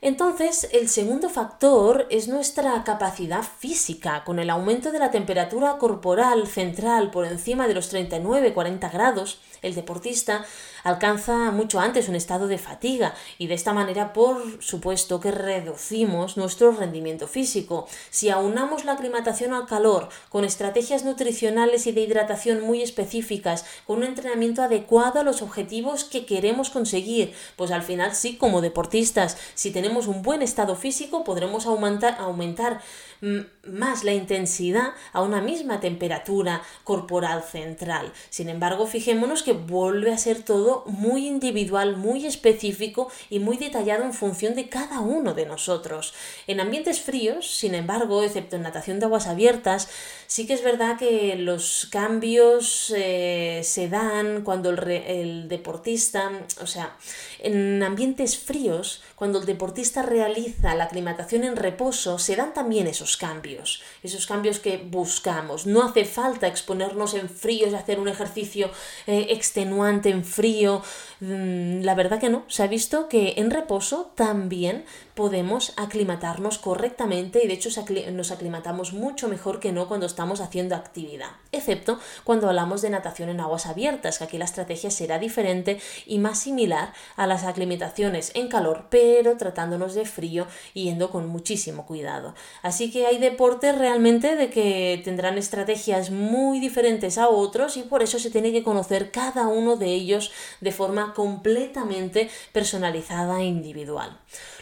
Entonces, 0.01 0.69
el 0.73 0.89
segundo 0.89 1.27
factor 1.27 2.05
es 2.12 2.27
nuestra 2.27 2.83
capacidad 2.83 3.41
física. 3.41 4.23
Con 4.23 4.38
el 4.38 4.51
aumento 4.51 4.91
de 4.91 4.99
la 4.99 5.10
temperatura 5.10 5.77
corporal 5.79 6.45
central 6.47 7.10
por 7.10 7.25
encima 7.25 7.67
de 7.67 7.73
los 7.73 7.91
39-40 7.91 8.91
grados, 8.91 9.39
el 9.63 9.73
deportista 9.73 10.45
alcanza 10.83 11.51
mucho 11.51 11.79
antes 11.79 12.07
un 12.10 12.15
estado 12.15 12.47
de 12.47 12.60
fatiga 12.60 13.15
y 13.39 13.47
de 13.47 13.55
esta 13.55 13.73
manera, 13.73 14.13
por 14.13 14.63
supuesto, 14.63 15.19
que 15.19 15.31
reducimos 15.31 16.38
nuestro 16.38 16.71
rendimiento 16.71 17.27
físico. 17.27 17.88
Si 18.12 18.29
aunamos 18.29 18.86
la 18.86 18.93
aclimatación 18.93 19.53
al 19.53 19.65
calor 19.65 20.10
con 20.29 20.45
estrategias 20.45 21.03
nutricionales 21.03 21.88
y 21.88 21.91
de 21.91 22.01
hidratación 22.01 22.62
muy 22.62 22.83
específicas, 22.83 23.65
con 23.88 23.97
un 23.97 24.03
entrenamiento 24.03 24.62
adecuado 24.62 25.19
a 25.19 25.23
los 25.23 25.41
objetivos 25.41 26.03
que 26.03 26.25
queremos 26.25 26.69
conseguir, 26.69 27.33
pues 27.55 27.71
al 27.71 27.81
final 27.81 28.13
sí, 28.13 28.38
como 28.38 28.62
deportistas, 28.62 29.38
si 29.55 29.71
tenemos 29.71 29.87
un 29.88 30.21
buen 30.21 30.41
estado 30.41 30.76
físico, 30.76 31.23
podremos 31.23 31.65
aumentar, 31.65 32.17
aumentar 32.19 32.82
más 33.21 34.03
la 34.03 34.13
intensidad 34.13 34.93
a 35.13 35.21
una 35.21 35.41
misma 35.41 35.80
temperatura 35.80 36.62
corporal 36.84 37.43
central. 37.43 38.12
Sin 38.30 38.49
embargo, 38.49 38.88
fijémonos 38.88 39.43
que 39.43 39.53
vuelve 39.53 40.12
a 40.13 40.17
ser 40.17 40.43
todo 40.43 40.84
muy 40.86 41.27
individual, 41.27 41.97
muy 41.97 42.25
específico 42.25 43.10
y 43.30 43.39
muy 43.39 43.58
detallado 43.58 44.03
en 44.03 44.13
función 44.13 44.56
de 44.56 44.69
cada 44.69 44.99
uno 44.99 45.34
de 45.34 45.45
nosotros. 45.45 46.13
En 46.47 46.60
ambientes 46.60 47.01
fríos, 47.01 47.49
sin 47.49 47.75
embargo, 47.75 48.23
excepto 48.23 48.56
en 48.56 48.63
natación 48.63 48.99
de 48.99 49.06
aguas 49.06 49.27
abiertas, 49.27 49.89
sí 50.27 50.45
que 50.45 50.53
es 50.53 50.63
verdad 50.63 50.97
que 50.97 51.36
los 51.36 51.88
cambios 51.91 52.93
eh, 52.95 53.62
se 53.63 53.89
dan 53.89 54.43
cuando 54.43 54.69
el, 54.69 54.88
el 54.89 55.47
deportista, 55.47 56.32
o 56.62 56.67
sea, 56.67 56.95
en 57.39 57.82
ambientes 57.84 58.38
fríos, 58.38 59.01
cuando 59.15 59.39
el 59.39 59.45
deportista 59.45 60.01
realiza 60.01 60.75
la 60.75 60.86
aclimatación 60.86 61.43
en 61.43 61.56
reposo, 61.56 62.19
se 62.19 62.36
dan 62.36 62.53
también 62.53 62.88
esos 62.88 63.06
cambios, 63.15 63.83
esos 64.03 64.25
cambios 64.25 64.59
que 64.59 64.77
buscamos. 64.77 65.65
No 65.65 65.83
hace 65.83 66.03
falta 66.03 66.47
exponernos 66.47 67.13
en 67.13 67.29
frío 67.29 67.67
hacer 67.77 67.99
un 67.99 68.07
ejercicio 68.07 68.69
eh, 69.05 69.27
extenuante 69.29 70.09
en 70.09 70.23
frío. 70.23 70.81
Mm, 71.19 71.81
la 71.81 71.95
verdad 71.95 72.19
que 72.19 72.29
no, 72.29 72.43
se 72.47 72.63
ha 72.63 72.67
visto 72.67 73.07
que 73.07 73.35
en 73.37 73.51
reposo 73.51 74.11
también 74.15 74.85
podemos 75.15 75.73
aclimatarnos 75.77 76.59
correctamente 76.59 77.43
y 77.43 77.47
de 77.47 77.53
hecho 77.53 77.69
nos 78.11 78.31
aclimatamos 78.31 78.93
mucho 78.93 79.27
mejor 79.27 79.59
que 79.59 79.71
no 79.71 79.87
cuando 79.87 80.05
estamos 80.05 80.41
haciendo 80.41 80.75
actividad, 80.75 81.31
excepto 81.51 81.99
cuando 82.23 82.47
hablamos 82.47 82.81
de 82.81 82.91
natación 82.91 83.29
en 83.29 83.39
aguas 83.39 83.65
abiertas, 83.65 84.19
que 84.19 84.25
aquí 84.25 84.37
la 84.37 84.45
estrategia 84.45 84.91
será 84.91 85.17
diferente 85.17 85.79
y 86.05 86.19
más 86.19 86.39
similar 86.39 86.93
a 87.15 87.25
las 87.25 87.45
aclimataciones 87.45 88.31
en 88.35 88.47
calor, 88.47 88.87
pero 88.91 89.37
tratándonos 89.37 89.95
de 89.95 90.05
frío 90.05 90.45
yendo 90.73 91.09
con 91.09 91.27
muchísimo 91.27 91.85
cuidado. 91.85 92.35
Así 92.61 92.91
que 92.91 92.96
hay 93.05 93.17
deportes 93.17 93.77
realmente 93.77 94.36
de 94.36 94.49
que 94.49 95.01
tendrán 95.03 95.38
estrategias 95.38 96.12
muy 96.12 96.60
diferentes 96.60 97.17
a 97.17 97.29
otros 97.29 97.77
y 97.77 97.83
por 97.83 98.03
eso 98.03 98.19
se 98.19 98.31
tiene 98.31 98.51
que 98.51 98.63
conocer 98.63 99.12
cada 99.12 99.47
uno 99.47 99.75
de 99.75 99.88
ellos 99.88 100.31
de 100.62 100.71
forma 100.71 101.13
completamente 101.13 102.29
personalizada 102.51 103.41
e 103.41 103.45
individual. 103.45 104.17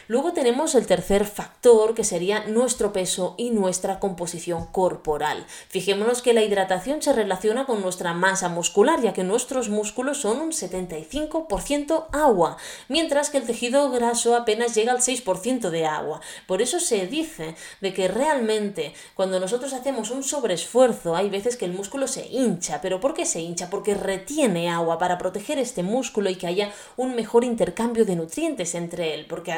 Luego 0.08 0.32
tenemos 0.32 0.76
el 0.76 0.86
tercer 0.86 1.24
factor 1.24 1.94
que 1.94 2.04
sería 2.04 2.44
nuestro 2.46 2.92
peso 2.92 3.34
y 3.38 3.50
nuestra 3.50 3.98
composición 3.98 4.66
corporal. 4.66 5.44
Fijémonos 5.68 6.22
que 6.22 6.32
la 6.32 6.44
hidratación 6.44 7.02
se 7.02 7.12
relaciona 7.12 7.66
con 7.66 7.82
nuestra 7.82 8.14
masa 8.14 8.48
muscular, 8.48 9.02
ya 9.02 9.12
que 9.12 9.24
nuestros 9.24 9.68
músculos 9.68 10.18
son 10.20 10.40
un 10.40 10.52
75% 10.52 12.06
agua, 12.12 12.56
mientras 12.88 13.30
que 13.30 13.38
el 13.38 13.46
tejido 13.46 13.90
graso 13.90 14.36
apenas 14.36 14.76
llega 14.76 14.92
al 14.92 14.98
6% 14.98 15.70
de 15.70 15.86
agua. 15.86 16.20
Por 16.46 16.62
eso 16.62 16.78
se 16.78 17.08
dice 17.08 17.56
de 17.80 17.92
que 17.92 18.06
realmente 18.26 18.92
cuando 19.14 19.38
nosotros 19.38 19.72
hacemos 19.72 20.10
un 20.10 20.24
sobreesfuerzo 20.24 21.14
hay 21.14 21.30
veces 21.30 21.56
que 21.56 21.64
el 21.64 21.72
músculo 21.72 22.08
se 22.08 22.26
hincha, 22.26 22.80
pero 22.80 22.98
¿por 22.98 23.14
qué 23.14 23.24
se 23.24 23.40
hincha? 23.40 23.70
Porque 23.70 23.94
retiene 23.94 24.68
agua 24.68 24.98
para 24.98 25.16
proteger 25.16 25.58
este 25.58 25.82
músculo 25.82 26.28
y 26.28 26.34
que 26.34 26.48
haya 26.48 26.72
un 26.96 27.14
mejor 27.14 27.44
intercambio 27.44 28.04
de 28.04 28.16
nutrientes 28.16 28.74
entre 28.74 29.14
él, 29.14 29.26
porque 29.28 29.54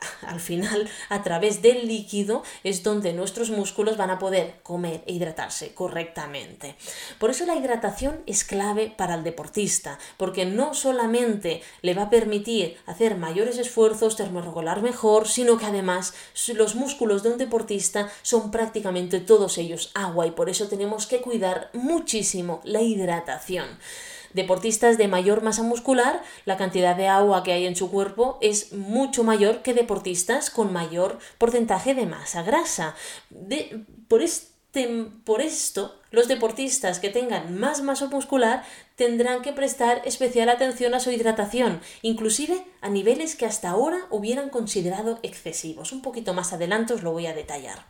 al 0.26 0.40
final, 0.40 0.88
a 1.08 1.22
través 1.22 1.62
del 1.62 1.86
líquido, 1.86 2.42
es 2.64 2.82
donde 2.82 3.12
nuestros 3.12 3.50
músculos 3.50 3.96
van 3.96 4.10
a 4.10 4.18
poder 4.18 4.60
comer 4.62 5.02
e 5.06 5.12
hidratarse 5.12 5.74
correctamente. 5.74 6.76
Por 7.18 7.30
eso 7.30 7.46
la 7.46 7.56
hidratación 7.56 8.22
es 8.26 8.44
clave 8.44 8.92
para 8.96 9.14
el 9.14 9.24
deportista, 9.24 9.98
porque 10.16 10.44
no 10.44 10.74
solamente 10.74 11.62
le 11.82 11.94
va 11.94 12.02
a 12.02 12.10
permitir 12.10 12.76
hacer 12.86 13.16
mayores 13.16 13.58
esfuerzos, 13.58 14.16
termorregular 14.16 14.82
mejor, 14.82 15.28
sino 15.28 15.58
que 15.58 15.66
además 15.66 16.14
los 16.54 16.74
músculos 16.74 17.22
de 17.22 17.30
un 17.30 17.38
deportista 17.38 18.10
son 18.22 18.50
prácticamente 18.50 19.20
todos 19.20 19.58
ellos 19.58 19.90
agua 19.94 20.26
y 20.26 20.32
por 20.32 20.48
eso 20.48 20.68
tenemos 20.68 21.06
que 21.06 21.20
cuidar 21.20 21.70
muchísimo 21.72 22.60
la 22.64 22.82
hidratación 22.82 23.78
deportistas 24.32 24.98
de 24.98 25.08
mayor 25.08 25.42
masa 25.42 25.62
muscular, 25.62 26.22
la 26.44 26.56
cantidad 26.56 26.96
de 26.96 27.08
agua 27.08 27.42
que 27.42 27.52
hay 27.52 27.66
en 27.66 27.76
su 27.76 27.90
cuerpo 27.90 28.38
es 28.40 28.72
mucho 28.72 29.24
mayor 29.24 29.62
que 29.62 29.74
deportistas 29.74 30.50
con 30.50 30.72
mayor 30.72 31.18
porcentaje 31.38 31.94
de 31.94 32.06
masa 32.06 32.42
grasa. 32.42 32.94
por, 34.08 34.22
este, 34.22 35.06
por 35.24 35.40
esto, 35.40 35.94
los 36.10 36.28
deportistas 36.28 37.00
que 37.00 37.10
tengan 37.10 37.58
más 37.58 37.82
masa 37.82 38.06
muscular 38.06 38.64
tendrán 38.96 39.42
que 39.42 39.52
prestar 39.52 40.02
especial 40.04 40.48
atención 40.48 40.94
a 40.94 41.00
su 41.00 41.10
hidratación, 41.10 41.80
inclusive 42.02 42.64
a 42.80 42.88
niveles 42.88 43.36
que 43.36 43.46
hasta 43.46 43.70
ahora 43.70 44.06
hubieran 44.10 44.48
considerado 44.50 45.18
excesivos. 45.22 45.92
Un 45.92 46.02
poquito 46.02 46.34
más 46.34 46.52
adelante 46.52 46.94
os 46.94 47.02
lo 47.02 47.12
voy 47.12 47.26
a 47.26 47.34
detallar. 47.34 47.84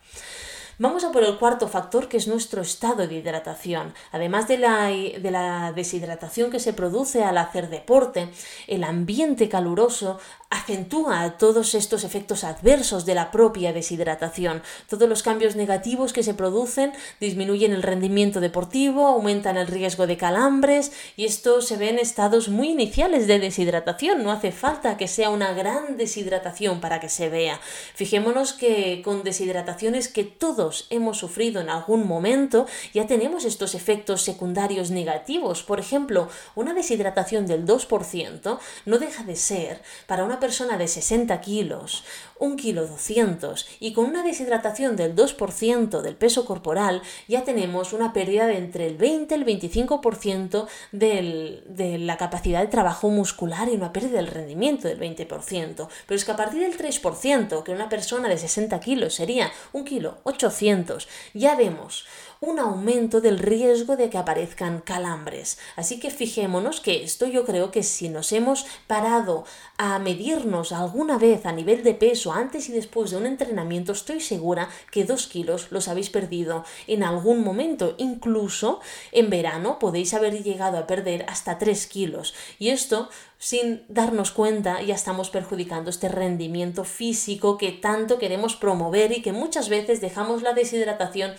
Vamos 0.81 1.03
a 1.03 1.11
por 1.11 1.25
el 1.25 1.39
cuarto 1.39 1.67
factor, 1.67 2.09
que 2.09 2.19
es 2.19 2.29
nuestro 2.29 2.63
estado 2.63 3.09
de 3.09 3.17
hidratación. 3.17 3.95
Además 4.13 4.47
de 4.47 4.59
la, 4.59 4.87
de 4.87 5.31
la 5.33 5.73
deshidratación 5.73 6.53
que 6.53 6.61
se 6.61 6.73
produce 6.73 7.25
al 7.25 7.37
hacer 7.37 7.69
deporte, 7.69 8.29
el 8.69 8.85
ambiente 8.85 9.49
caluroso 9.49 10.21
acentúa 10.51 11.37
todos 11.37 11.75
estos 11.75 12.05
efectos 12.05 12.45
adversos 12.45 13.05
de 13.05 13.17
la 13.17 13.33
propia 13.33 13.73
deshidratación. 13.73 14.63
Todos 14.89 15.09
los 15.09 15.25
cambios 15.25 15.57
negativos 15.57 16.13
que 16.13 16.23
se 16.23 16.33
producen 16.33 16.93
disminuyen 17.19 17.73
el 17.73 17.83
rendimiento 17.83 18.39
deportivo, 18.39 19.09
aumentan 19.09 19.57
el 19.57 19.67
riesgo 19.67 20.07
de 20.07 20.17
calambres 20.17 20.93
y 21.17 21.25
esto 21.25 21.61
se 21.61 21.77
ve 21.77 21.91
en 21.91 21.99
estados 21.99 22.49
muy 22.49 22.71
iniciales 22.71 23.27
de 23.27 23.41
deshidratación. 23.41 24.23
No 24.23 24.31
hace 24.31 24.53
falta 24.53 24.97
que 24.97 25.09
sea 25.09 25.31
una 25.31 25.53
gran 25.55 25.97
deshidratación 25.97 26.81
para 26.81 27.01
que 27.01 27.09
se 27.09 27.29
vea. 27.29 27.61
Fijémonos 27.95 28.53
que 28.53 29.03
con 29.03 29.25
deshidrataciones 29.25 30.07
que 30.07 30.23
todos 30.23 30.68
hemos 30.91 31.19
sufrido 31.19 31.61
en 31.61 31.71
algún 31.71 32.07
momento 32.07 32.67
ya 32.93 33.07
tenemos 33.07 33.45
estos 33.45 33.75
efectos 33.75 34.23
secundarios 34.23 34.91
negativos. 34.91 35.63
Por 35.63 35.81
ejemplo, 35.81 36.29
una 36.55 36.75
deshidratación 36.75 37.47
del 37.47 37.67
2% 37.67 38.59
no 38.87 38.99
deja 38.99 39.25
de 39.25 39.37
ser 39.37 39.83
para 40.07 40.25
una 40.25 40.41
persona 40.41 40.77
de 40.77 40.89
60 40.89 41.41
kilos, 41.41 42.05
un 42.39 42.57
kilo 42.57 42.87
200 42.87 43.67
y 43.81 43.93
con 43.93 44.07
una 44.07 44.23
deshidratación 44.23 44.97
del 44.97 45.15
2% 45.15 46.01
del 46.01 46.17
peso 46.17 46.45
corporal, 46.45 47.03
ya 47.27 47.45
tenemos 47.45 47.93
una 47.93 48.13
pérdida 48.13 48.47
de 48.47 48.59
entre 48.59 48.87
el 48.87 48.97
20 48.97 49.35
y 49.35 49.39
el 49.39 49.47
25% 49.47 50.67
de 50.93 51.99
la 51.99 52.17
capacidad 52.17 52.61
de 52.61 52.69
trabajo 52.69 53.11
muscular 53.11 53.69
y 53.69 53.77
una 53.77 53.93
pérdida 53.93 54.19
del 54.19 54.29
rendimiento 54.29 54.89
del 54.89 55.01
20%. 55.01 55.89
Pero 56.07 56.17
es 56.17 56.25
que 56.25 56.33
a 56.33 56.37
partir 56.37 56.61
del 56.61 56.77
3%, 56.77 57.63
que 57.63 57.73
una 57.73 57.89
persona 57.89 58.29
de 58.29 58.39
60 58.39 58.79
kilos 58.81 59.15
sería 59.15 59.51
un 59.73 59.85
kilo 59.85 60.19
800, 60.25 61.09
ya 61.35 61.55
vemos 61.55 62.07
un 62.41 62.59
aumento 62.59 63.21
del 63.21 63.39
riesgo 63.39 63.97
de 63.97 64.11
que 64.11 64.19
aparezcan 64.19 64.81
calambres. 64.81 65.59
Así 65.77 65.99
que 65.99 66.11
fijémonos 66.11 66.81
que 66.81 67.03
esto 67.03 67.27
yo 67.27 67.45
creo 67.45 67.71
que 67.71 67.83
si 67.83 68.09
nos 68.09 68.33
hemos 68.33 68.67
parado 68.87 69.45
a 69.77 69.99
medirnos 69.99 70.73
alguna 70.73 71.19
vez 71.19 71.47
a 71.47 71.53
nivel 71.53 71.83
de 71.83 71.95
peso 71.95 72.33
antes 72.33 72.69
y 72.69 72.73
después 72.73 73.11
de 73.11 73.17
un 73.17 73.27
entrenamiento, 73.27 73.93
estoy 73.93 74.21
segura 74.21 74.69
que 74.91 75.05
dos 75.05 75.27
kilos 75.27 75.69
los 75.71 75.89
habéis 75.89 76.11
perdido 76.11 76.65
en 76.87 77.03
algún 77.03 77.43
momento. 77.43 77.95
Incluso 77.99 78.81
en 79.13 79.31
verano 79.31 79.79
podéis 79.79 80.15
haber 80.15 80.43
llegado 80.43 80.79
a 80.79 80.87
perder 80.87 81.25
hasta 81.29 81.59
3 81.59 81.87
kilos. 81.87 82.35
Y 82.59 82.71
esto 82.71 83.09
sin 83.39 83.85
darnos 83.89 84.33
cuenta 84.33 84.83
ya 84.83 84.95
estamos 84.95 85.31
perjudicando 85.31 85.91
este 85.91 86.09
rendimiento 86.09 86.85
físico 86.85 87.57
que 87.57 87.71
tanto 87.71 88.19
queremos 88.19 88.57
promover 88.57 89.13
y 89.13 89.23
que 89.23 89.33
muchas 89.33 89.69
veces 89.69 90.01
dejamos 90.01 90.43
la 90.43 90.55
deshidratación 90.55 91.33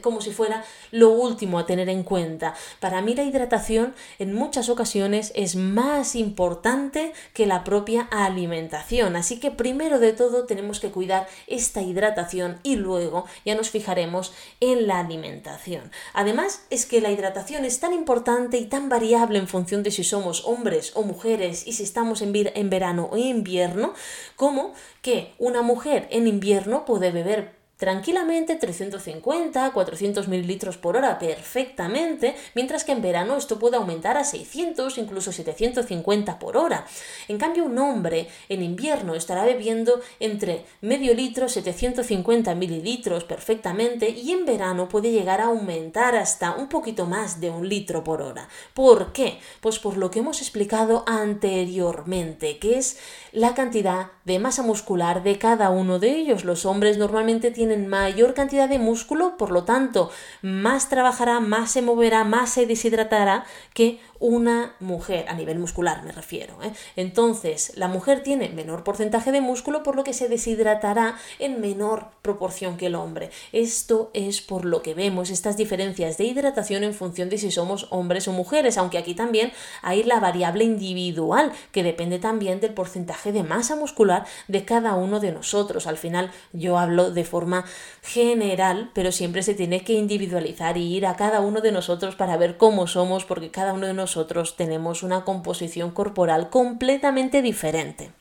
como 0.00 0.20
si 0.20 0.30
fuera 0.30 0.64
lo 0.90 1.10
último 1.10 1.58
a 1.58 1.66
tener 1.66 1.88
en 1.88 2.02
cuenta. 2.02 2.54
Para 2.80 3.02
mí 3.02 3.14
la 3.14 3.24
hidratación 3.24 3.94
en 4.18 4.34
muchas 4.34 4.68
ocasiones 4.68 5.32
es 5.34 5.54
más 5.54 6.16
importante 6.16 7.12
que 7.34 7.46
la 7.46 7.62
propia 7.62 8.08
alimentación, 8.10 9.16
así 9.16 9.38
que 9.38 9.50
primero 9.50 9.98
de 9.98 10.12
todo 10.12 10.46
tenemos 10.46 10.80
que 10.80 10.90
cuidar 10.90 11.28
esta 11.46 11.82
hidratación 11.82 12.58
y 12.62 12.76
luego 12.76 13.26
ya 13.44 13.54
nos 13.54 13.70
fijaremos 13.70 14.32
en 14.60 14.86
la 14.86 15.00
alimentación. 15.00 15.90
Además 16.14 16.64
es 16.70 16.86
que 16.86 17.00
la 17.00 17.10
hidratación 17.10 17.64
es 17.64 17.80
tan 17.80 17.92
importante 17.92 18.56
y 18.58 18.64
tan 18.64 18.88
variable 18.88 19.38
en 19.38 19.48
función 19.48 19.82
de 19.82 19.90
si 19.90 20.02
somos 20.02 20.44
hombres 20.46 20.85
o 20.94 21.02
mujeres 21.02 21.66
y 21.66 21.72
si 21.72 21.82
estamos 21.82 22.22
en, 22.22 22.32
en 22.34 22.70
verano 22.70 23.08
o 23.10 23.16
invierno, 23.16 23.94
como 24.36 24.74
que 25.02 25.34
una 25.38 25.62
mujer 25.62 26.08
en 26.10 26.26
invierno 26.28 26.84
puede 26.84 27.10
beber 27.10 27.65
tranquilamente 27.76 28.56
350, 28.56 29.70
400 29.70 30.28
mililitros 30.28 30.78
por 30.78 30.96
hora 30.96 31.18
perfectamente, 31.18 32.34
mientras 32.54 32.84
que 32.84 32.92
en 32.92 33.02
verano 33.02 33.36
esto 33.36 33.58
puede 33.58 33.76
aumentar 33.76 34.16
a 34.16 34.24
600, 34.24 34.96
incluso 34.98 35.30
750 35.30 36.38
por 36.38 36.56
hora. 36.56 36.86
En 37.28 37.38
cambio, 37.38 37.64
un 37.64 37.78
hombre 37.78 38.28
en 38.48 38.62
invierno 38.62 39.14
estará 39.14 39.44
bebiendo 39.44 40.00
entre 40.20 40.64
medio 40.80 41.12
litro, 41.12 41.48
750 41.48 42.54
mililitros 42.54 43.24
perfectamente 43.24 44.08
y 44.08 44.32
en 44.32 44.46
verano 44.46 44.88
puede 44.88 45.12
llegar 45.12 45.40
a 45.40 45.46
aumentar 45.46 46.16
hasta 46.16 46.52
un 46.54 46.68
poquito 46.68 47.06
más 47.06 47.40
de 47.40 47.50
un 47.50 47.68
litro 47.68 48.02
por 48.02 48.22
hora. 48.22 48.48
¿Por 48.72 49.12
qué? 49.12 49.38
Pues 49.60 49.78
por 49.78 49.98
lo 49.98 50.10
que 50.10 50.20
hemos 50.20 50.40
explicado 50.40 51.04
anteriormente, 51.06 52.58
que 52.58 52.78
es 52.78 52.98
la 53.32 53.54
cantidad 53.54 54.12
de 54.24 54.38
masa 54.38 54.62
muscular 54.62 55.22
de 55.22 55.38
cada 55.38 55.68
uno 55.70 55.98
de 55.98 56.16
ellos. 56.16 56.44
Los 56.44 56.64
hombres 56.64 56.96
normalmente 56.96 57.50
tienen 57.50 57.65
tienen 57.66 57.88
mayor 57.88 58.32
cantidad 58.34 58.68
de 58.68 58.78
músculo, 58.78 59.36
por 59.36 59.50
lo 59.50 59.64
tanto, 59.64 60.10
más 60.40 60.88
trabajará, 60.88 61.40
más 61.40 61.72
se 61.72 61.82
moverá, 61.82 62.22
más 62.22 62.50
se 62.50 62.64
deshidratará 62.64 63.44
que 63.74 63.98
una 64.18 64.74
mujer, 64.80 65.26
a 65.28 65.34
nivel 65.34 65.58
muscular 65.58 66.02
me 66.02 66.12
refiero. 66.12 66.62
¿eh? 66.62 66.72
Entonces, 66.96 67.72
la 67.76 67.88
mujer 67.88 68.22
tiene 68.22 68.48
menor 68.48 68.84
porcentaje 68.84 69.32
de 69.32 69.40
músculo, 69.40 69.82
por 69.82 69.96
lo 69.96 70.04
que 70.04 70.14
se 70.14 70.28
deshidratará 70.28 71.16
en 71.38 71.60
menor 71.60 72.08
proporción 72.22 72.76
que 72.76 72.86
el 72.86 72.94
hombre. 72.94 73.30
Esto 73.52 74.10
es 74.14 74.40
por 74.40 74.64
lo 74.64 74.82
que 74.82 74.94
vemos 74.94 75.30
estas 75.30 75.56
diferencias 75.56 76.16
de 76.16 76.24
hidratación 76.24 76.84
en 76.84 76.94
función 76.94 77.28
de 77.28 77.38
si 77.38 77.50
somos 77.50 77.88
hombres 77.90 78.28
o 78.28 78.32
mujeres, 78.32 78.78
aunque 78.78 78.98
aquí 78.98 79.14
también 79.14 79.52
hay 79.82 80.02
la 80.02 80.20
variable 80.20 80.64
individual, 80.64 81.52
que 81.72 81.82
depende 81.82 82.18
también 82.18 82.60
del 82.60 82.74
porcentaje 82.74 83.32
de 83.32 83.42
masa 83.42 83.76
muscular 83.76 84.24
de 84.48 84.64
cada 84.64 84.94
uno 84.94 85.20
de 85.20 85.32
nosotros. 85.32 85.86
Al 85.86 85.98
final, 85.98 86.30
yo 86.52 86.78
hablo 86.78 87.10
de 87.10 87.24
forma 87.24 87.64
general, 88.02 88.90
pero 88.94 89.12
siempre 89.12 89.42
se 89.42 89.54
tiene 89.54 89.84
que 89.84 89.92
individualizar 89.92 90.76
y 90.78 90.96
ir 90.96 91.06
a 91.06 91.16
cada 91.16 91.40
uno 91.40 91.60
de 91.60 91.72
nosotros 91.72 92.16
para 92.16 92.36
ver 92.36 92.56
cómo 92.56 92.86
somos, 92.86 93.24
porque 93.24 93.50
cada 93.50 93.72
uno 93.72 93.86
de 93.86 93.92
nosotros 93.94 94.05
nosotros 94.06 94.54
tenemos 94.54 95.02
una 95.02 95.24
composición 95.24 95.90
corporal 95.90 96.48
completamente 96.48 97.42
diferente. 97.42 98.12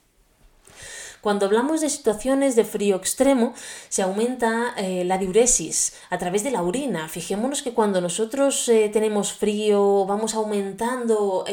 Cuando 1.21 1.45
hablamos 1.45 1.81
de 1.81 1.91
situaciones 1.91 2.55
de 2.55 2.65
frío 2.65 2.95
extremo, 2.95 3.53
se 3.87 4.01
aumenta 4.01 4.73
eh, 4.77 5.03
la 5.05 5.19
diuresis 5.19 5.93
a 6.09 6.17
través 6.17 6.43
de 6.43 6.49
la 6.49 6.63
orina. 6.63 7.07
Fijémonos 7.07 7.61
que 7.61 7.75
cuando 7.75 8.01
nosotros 8.01 8.67
eh, 8.67 8.89
tenemos 8.91 9.33
frío, 9.33 10.07
vamos 10.07 10.33
aumentando 10.33 11.45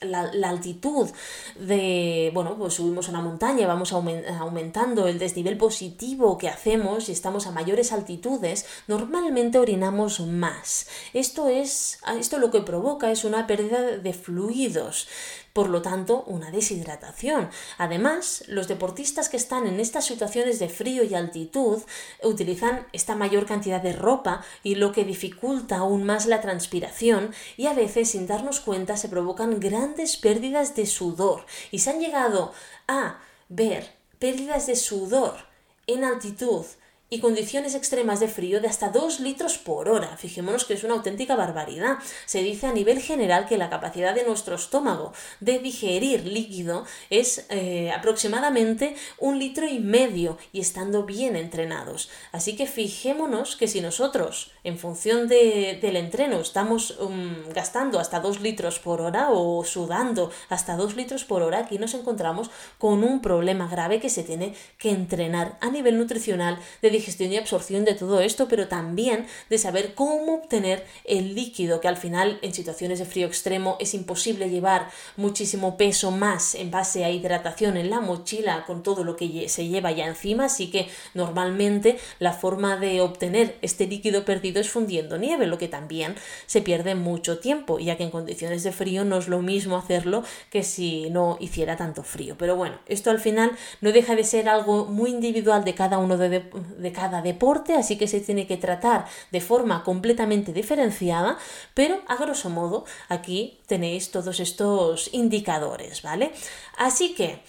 la, 0.00 0.48
altitud 0.48 1.08
de, 1.58 2.30
bueno, 2.34 2.56
pues 2.56 2.74
subimos 2.74 3.08
a 3.08 3.10
una 3.10 3.20
montaña, 3.20 3.66
vamos 3.66 3.92
aumentando 3.92 5.08
el 5.08 5.18
desnivel 5.18 5.56
positivo 5.56 6.38
que 6.38 6.48
hacemos 6.48 7.08
y 7.08 7.12
estamos 7.12 7.46
a 7.46 7.52
mayores 7.52 7.92
altitudes, 7.92 8.66
normalmente 8.86 9.58
orinamos 9.58 10.20
más. 10.20 10.88
Esto 11.12 11.48
es, 11.48 12.00
esto 12.18 12.38
lo 12.38 12.50
que 12.50 12.60
provoca 12.60 13.10
es 13.10 13.24
una 13.24 13.46
pérdida 13.46 13.98
de 13.98 14.12
fluidos 14.12 15.08
por 15.56 15.70
lo 15.70 15.80
tanto, 15.80 16.22
una 16.26 16.50
deshidratación. 16.50 17.48
Además, 17.78 18.44
los 18.46 18.68
deportistas 18.68 19.30
que 19.30 19.38
están 19.38 19.66
en 19.66 19.80
estas 19.80 20.04
situaciones 20.04 20.58
de 20.58 20.68
frío 20.68 21.02
y 21.02 21.14
altitud 21.14 21.82
utilizan 22.22 22.86
esta 22.92 23.14
mayor 23.14 23.46
cantidad 23.46 23.80
de 23.80 23.94
ropa 23.94 24.44
y 24.62 24.74
lo 24.74 24.92
que 24.92 25.06
dificulta 25.06 25.78
aún 25.78 26.04
más 26.04 26.26
la 26.26 26.42
transpiración 26.42 27.34
y 27.56 27.68
a 27.68 27.72
veces 27.72 28.10
sin 28.10 28.26
darnos 28.26 28.60
cuenta 28.60 28.98
se 28.98 29.08
provocan 29.08 29.58
grandes 29.58 30.18
pérdidas 30.18 30.76
de 30.76 30.84
sudor 30.84 31.46
y 31.70 31.78
se 31.78 31.88
han 31.88 32.00
llegado 32.00 32.52
a 32.86 33.20
ver 33.48 33.94
pérdidas 34.18 34.66
de 34.66 34.76
sudor 34.76 35.36
en 35.86 36.04
altitud 36.04 36.66
y 37.08 37.20
condiciones 37.20 37.74
extremas 37.74 38.18
de 38.18 38.28
frío 38.28 38.60
de 38.60 38.66
hasta 38.66 38.88
2 38.88 39.20
litros 39.20 39.58
por 39.58 39.88
hora. 39.88 40.16
Fijémonos 40.16 40.64
que 40.64 40.74
es 40.74 40.82
una 40.82 40.94
auténtica 40.94 41.36
barbaridad. 41.36 41.98
Se 42.24 42.42
dice 42.42 42.66
a 42.66 42.72
nivel 42.72 43.00
general 43.00 43.46
que 43.46 43.58
la 43.58 43.70
capacidad 43.70 44.14
de 44.14 44.24
nuestro 44.24 44.56
estómago 44.56 45.12
de 45.40 45.60
digerir 45.60 46.26
líquido 46.26 46.84
es 47.08 47.46
eh, 47.50 47.92
aproximadamente 47.92 48.96
un 49.18 49.38
litro 49.38 49.68
y 49.68 49.78
medio 49.78 50.36
y 50.52 50.60
estando 50.60 51.04
bien 51.04 51.36
entrenados. 51.36 52.10
Así 52.32 52.56
que 52.56 52.66
fijémonos 52.66 53.56
que 53.56 53.68
si 53.68 53.80
nosotros, 53.80 54.50
en 54.64 54.78
función 54.78 55.28
del 55.28 55.96
entreno, 55.96 56.40
estamos 56.40 56.98
um, 56.98 57.48
gastando 57.54 58.00
hasta 58.00 58.18
2 58.18 58.40
litros 58.40 58.80
por 58.80 59.00
hora 59.00 59.30
o 59.30 59.64
sudando 59.64 60.32
hasta 60.48 60.76
2 60.76 60.96
litros 60.96 61.24
por 61.24 61.42
hora, 61.42 61.58
aquí 61.58 61.78
nos 61.78 61.94
encontramos 61.94 62.50
con 62.78 63.04
un 63.04 63.20
problema 63.20 63.68
grave 63.68 64.00
que 64.00 64.10
se 64.10 64.24
tiene 64.24 64.54
que 64.78 64.90
entrenar 64.90 65.56
a 65.60 65.70
nivel 65.70 65.98
nutricional 65.98 66.58
de 66.82 66.95
digestión 66.96 67.32
y 67.32 67.36
absorción 67.36 67.84
de 67.84 67.94
todo 67.94 68.20
esto, 68.20 68.48
pero 68.48 68.68
también 68.68 69.26
de 69.50 69.58
saber 69.58 69.94
cómo 69.94 70.34
obtener 70.34 70.84
el 71.04 71.34
líquido, 71.34 71.80
que 71.80 71.88
al 71.88 71.96
final 71.96 72.38
en 72.42 72.54
situaciones 72.54 72.98
de 72.98 73.04
frío 73.04 73.26
extremo 73.26 73.76
es 73.80 73.94
imposible 73.94 74.50
llevar 74.50 74.90
muchísimo 75.16 75.76
peso 75.76 76.10
más 76.10 76.54
en 76.54 76.70
base 76.70 77.04
a 77.04 77.10
hidratación 77.10 77.76
en 77.76 77.90
la 77.90 78.00
mochila 78.00 78.64
con 78.66 78.82
todo 78.82 79.04
lo 79.04 79.16
que 79.16 79.48
se 79.48 79.66
lleva 79.66 79.92
ya 79.92 80.06
encima, 80.06 80.46
así 80.46 80.70
que 80.70 80.88
normalmente 81.14 81.98
la 82.18 82.32
forma 82.32 82.76
de 82.76 83.00
obtener 83.00 83.56
este 83.62 83.86
líquido 83.86 84.24
perdido 84.24 84.60
es 84.60 84.70
fundiendo 84.70 85.18
nieve, 85.18 85.46
lo 85.46 85.58
que 85.58 85.68
también 85.68 86.14
se 86.46 86.60
pierde 86.60 86.94
mucho 86.94 87.38
tiempo, 87.38 87.78
ya 87.78 87.96
que 87.96 88.04
en 88.04 88.10
condiciones 88.10 88.62
de 88.62 88.72
frío 88.72 89.04
no 89.04 89.18
es 89.18 89.28
lo 89.28 89.42
mismo 89.42 89.76
hacerlo 89.76 90.22
que 90.50 90.62
si 90.62 91.10
no 91.10 91.36
hiciera 91.40 91.76
tanto 91.76 92.02
frío. 92.02 92.36
Pero 92.38 92.56
bueno, 92.56 92.78
esto 92.86 93.10
al 93.10 93.20
final 93.20 93.52
no 93.80 93.92
deja 93.92 94.14
de 94.14 94.24
ser 94.24 94.48
algo 94.48 94.86
muy 94.86 95.10
individual 95.10 95.64
de 95.64 95.74
cada 95.74 95.98
uno 95.98 96.16
de 96.16 96.85
cada 96.92 97.22
deporte, 97.22 97.74
así 97.74 97.96
que 97.96 98.08
se 98.08 98.20
tiene 98.20 98.46
que 98.46 98.56
tratar 98.56 99.06
de 99.30 99.40
forma 99.40 99.84
completamente 99.84 100.52
diferenciada, 100.52 101.38
pero 101.74 102.00
a 102.08 102.16
grosso 102.16 102.50
modo 102.50 102.84
aquí 103.08 103.58
tenéis 103.66 104.10
todos 104.10 104.40
estos 104.40 105.10
indicadores, 105.12 106.02
¿vale? 106.02 106.32
Así 106.78 107.14
que 107.14 107.40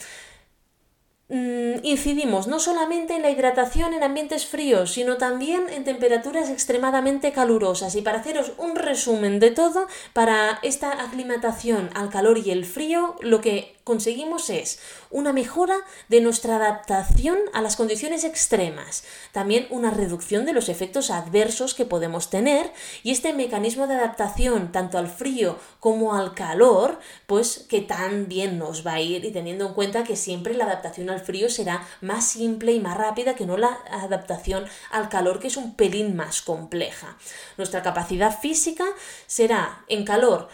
mm, 1.29 1.83
incidimos 1.83 2.47
no 2.47 2.59
solamente 2.59 3.15
en 3.15 3.21
la 3.21 3.29
hidratación 3.29 3.93
en 3.93 4.03
ambientes 4.03 4.45
fríos, 4.45 4.91
sino 4.91 5.17
también 5.17 5.69
en 5.69 5.83
temperaturas 5.83 6.49
extremadamente 6.49 7.31
calurosas. 7.31 7.95
Y 7.95 8.01
para 8.01 8.19
haceros 8.19 8.53
un 8.57 8.75
resumen 8.75 9.39
de 9.39 9.51
todo, 9.51 9.87
para 10.13 10.59
esta 10.63 11.03
aclimatación 11.03 11.89
al 11.93 12.09
calor 12.09 12.37
y 12.37 12.51
el 12.51 12.65
frío, 12.65 13.15
lo 13.21 13.41
que 13.41 13.76
conseguimos 13.87 14.49
es 14.49 14.79
una 15.09 15.31
mejora 15.31 15.77
de 16.09 16.19
nuestra 16.19 16.57
adaptación 16.57 17.37
a 17.53 17.61
las 17.61 17.77
condiciones 17.77 18.25
extremas, 18.25 19.05
también 19.31 19.65
una 19.69 19.91
reducción 19.91 20.45
de 20.45 20.51
los 20.51 20.67
efectos 20.67 21.09
adversos 21.09 21.73
que 21.73 21.85
podemos 21.85 22.29
tener 22.29 22.73
y 23.03 23.11
este 23.11 23.33
mecanismo 23.33 23.87
de 23.87 23.93
adaptación 23.93 24.73
tanto 24.73 24.97
al 24.97 25.07
frío 25.07 25.57
como 25.79 26.15
al 26.15 26.33
calor, 26.33 26.99
pues 27.27 27.65
que 27.69 27.79
tan 27.79 28.27
bien 28.27 28.59
nos 28.59 28.85
va 28.85 28.95
a 28.95 29.01
ir 29.01 29.23
y 29.23 29.31
teniendo 29.31 29.65
en 29.65 29.73
cuenta 29.73 30.03
que 30.03 30.17
siempre 30.17 30.53
la 30.53 30.65
adaptación 30.65 31.09
al 31.09 31.21
frío 31.21 31.49
será 31.49 31.87
más 32.01 32.27
simple 32.27 32.73
y 32.73 32.81
más 32.81 32.97
rápida 32.97 33.35
que 33.35 33.45
no 33.45 33.55
la 33.55 33.79
adaptación 33.89 34.65
al 34.91 35.07
calor 35.07 35.39
que 35.39 35.47
es 35.47 35.55
un 35.55 35.75
pelín 35.75 36.17
más 36.17 36.41
compleja. 36.41 37.15
Nuestra 37.55 37.83
capacidad 37.83 38.37
física 38.37 38.83
será 39.27 39.85
en 39.87 40.03
calor 40.03 40.49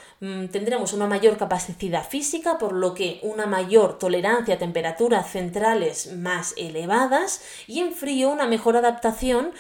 tendremos 0.52 0.94
una 0.94 1.08
mayor 1.08 1.38
capacidad 1.38 2.08
física 2.08 2.58
por 2.58 2.74
lo 2.74 2.94
que 2.94 3.20
una 3.24 3.46
mayor 3.46 3.98
tolerancia 3.98 4.56
a 4.56 4.58
temperaturas 4.58 5.30
centrales 5.30 6.14
más 6.14 6.54
elevadas 6.56 7.42
y 7.68 7.80
en 7.80 7.94
frío 7.94 8.30
una 8.30 8.48
mejor 8.48 8.78
adaptación 8.78 9.52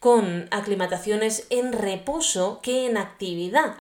con 0.00 0.48
aclimataciones 0.50 1.46
en 1.50 1.72
reposo 1.72 2.60
que 2.62 2.86
en 2.86 2.96
actividad. 2.96 3.78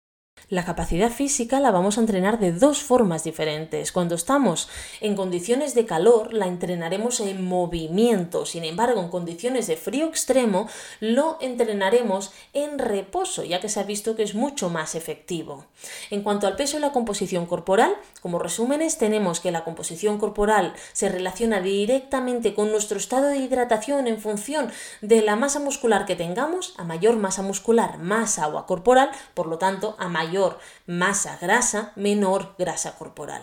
La 0.53 0.67
capacidad 0.67 1.11
física 1.11 1.61
la 1.61 1.71
vamos 1.71 1.97
a 1.97 2.03
entrenar 2.03 2.39
de 2.39 2.53
dos 2.53 2.83
formas 2.83 3.25
diferentes. 3.25 3.91
Cuando 3.91 4.15
estamos 4.15 4.69
en 5.01 5.17
condiciones 5.17 5.75
de 5.75 5.87
calor, 5.87 6.35
la 6.35 6.47
entrenaremos 6.47 7.21
en 7.21 7.43
movimiento. 7.43 8.45
Sin 8.45 8.63
embargo, 8.63 9.01
en 9.01 9.09
condiciones 9.09 9.67
de 9.67 9.79
frío 9.79 10.09
extremo, 10.09 10.69
lo 11.01 11.39
entrenaremos 11.41 12.33
en 12.53 12.79
reposo, 12.79 13.45
ya 13.45 13.61
que 13.61 13.71
se 13.71 13.81
ha 13.81 13.85
visto 13.85 14.15
que 14.15 14.25
es 14.25 14.35
mucho 14.35 14.69
más 14.69 14.95
efectivo. 14.95 15.65
En 16.11 16.23
cuanto 16.23 16.47
al 16.47 16.57
peso 16.57 16.77
y 16.77 16.81
la 16.81 16.93
composición 16.93 17.47
corporal, 17.47 17.97
como 18.21 18.39
resúmenes, 18.39 18.99
tenemos 18.99 19.41
que 19.41 19.53
la 19.53 19.65
composición 19.65 20.19
corporal 20.19 20.75
se 20.93 21.09
relaciona 21.09 21.63
directamente 21.63 22.53
con 22.53 22.71
nuestro 22.71 22.99
estado 22.99 23.29
de 23.29 23.39
hidratación 23.39 24.07
en 24.07 24.21
función 24.21 24.71
de 25.01 25.23
la 25.23 25.35
masa 25.35 25.61
muscular 25.61 26.05
que 26.05 26.15
tengamos. 26.15 26.75
A 26.77 26.85
mayor 26.85 27.17
masa 27.17 27.41
muscular, 27.41 27.97
más 27.97 28.39
agua 28.39 28.67
corporal, 28.67 29.13
por 29.33 29.47
lo 29.47 29.57
tanto, 29.57 29.97
a 29.99 30.09
mayor 30.09 30.42
masa 30.87 31.39
grasa, 31.41 31.93
menor 31.97 32.55
grasa 32.59 32.95
corporal 32.99 33.43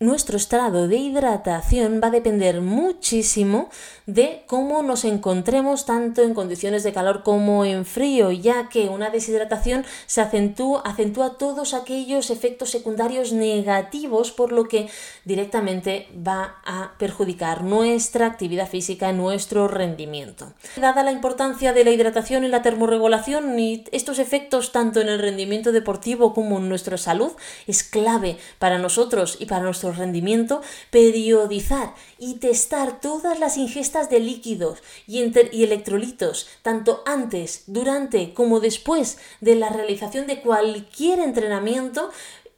nuestro 0.00 0.36
estado 0.36 0.86
de 0.86 0.96
hidratación 0.96 2.00
va 2.02 2.08
a 2.08 2.12
depender 2.12 2.60
muchísimo 2.60 3.68
de 4.06 4.44
cómo 4.46 4.82
nos 4.82 5.04
encontremos 5.04 5.86
tanto 5.86 6.22
en 6.22 6.34
condiciones 6.34 6.84
de 6.84 6.92
calor 6.92 7.24
como 7.24 7.64
en 7.64 7.84
frío, 7.84 8.30
ya 8.30 8.68
que 8.68 8.88
una 8.88 9.10
deshidratación 9.10 9.84
se 10.06 10.20
acentúa, 10.20 10.82
acentúa 10.84 11.36
todos 11.36 11.74
aquellos 11.74 12.30
efectos 12.30 12.70
secundarios 12.70 13.32
negativos, 13.32 14.30
por 14.30 14.52
lo 14.52 14.68
que 14.68 14.88
directamente 15.24 16.08
va 16.26 16.56
a 16.64 16.92
perjudicar 16.98 17.64
nuestra 17.64 18.26
actividad 18.26 18.68
física, 18.68 19.12
nuestro 19.12 19.66
rendimiento. 19.66 20.52
Dada 20.76 21.02
la 21.02 21.12
importancia 21.12 21.72
de 21.72 21.84
la 21.84 21.90
hidratación 21.90 22.44
y 22.44 22.48
la 22.48 22.62
termorregulación 22.62 23.58
y 23.58 23.84
estos 23.90 24.20
efectos 24.20 24.70
tanto 24.70 25.00
en 25.00 25.08
el 25.08 25.18
rendimiento 25.18 25.72
deportivo 25.72 26.34
como 26.34 26.58
en 26.58 26.68
nuestra 26.68 26.98
salud, 26.98 27.32
es 27.66 27.82
clave 27.82 28.38
para 28.58 28.78
nosotros 28.78 29.36
y 29.40 29.46
para 29.46 29.64
nuestro 29.64 29.87
rendimiento, 29.92 30.62
periodizar 30.90 31.94
y 32.18 32.34
testar 32.34 33.00
todas 33.00 33.38
las 33.38 33.56
ingestas 33.56 34.10
de 34.10 34.20
líquidos 34.20 34.82
y, 35.06 35.22
y 35.52 35.64
electrolitos, 35.64 36.48
tanto 36.62 37.02
antes, 37.06 37.64
durante 37.66 38.34
como 38.34 38.60
después 38.60 39.18
de 39.40 39.54
la 39.54 39.70
realización 39.70 40.26
de 40.26 40.40
cualquier 40.40 41.20
entrenamiento, 41.20 42.10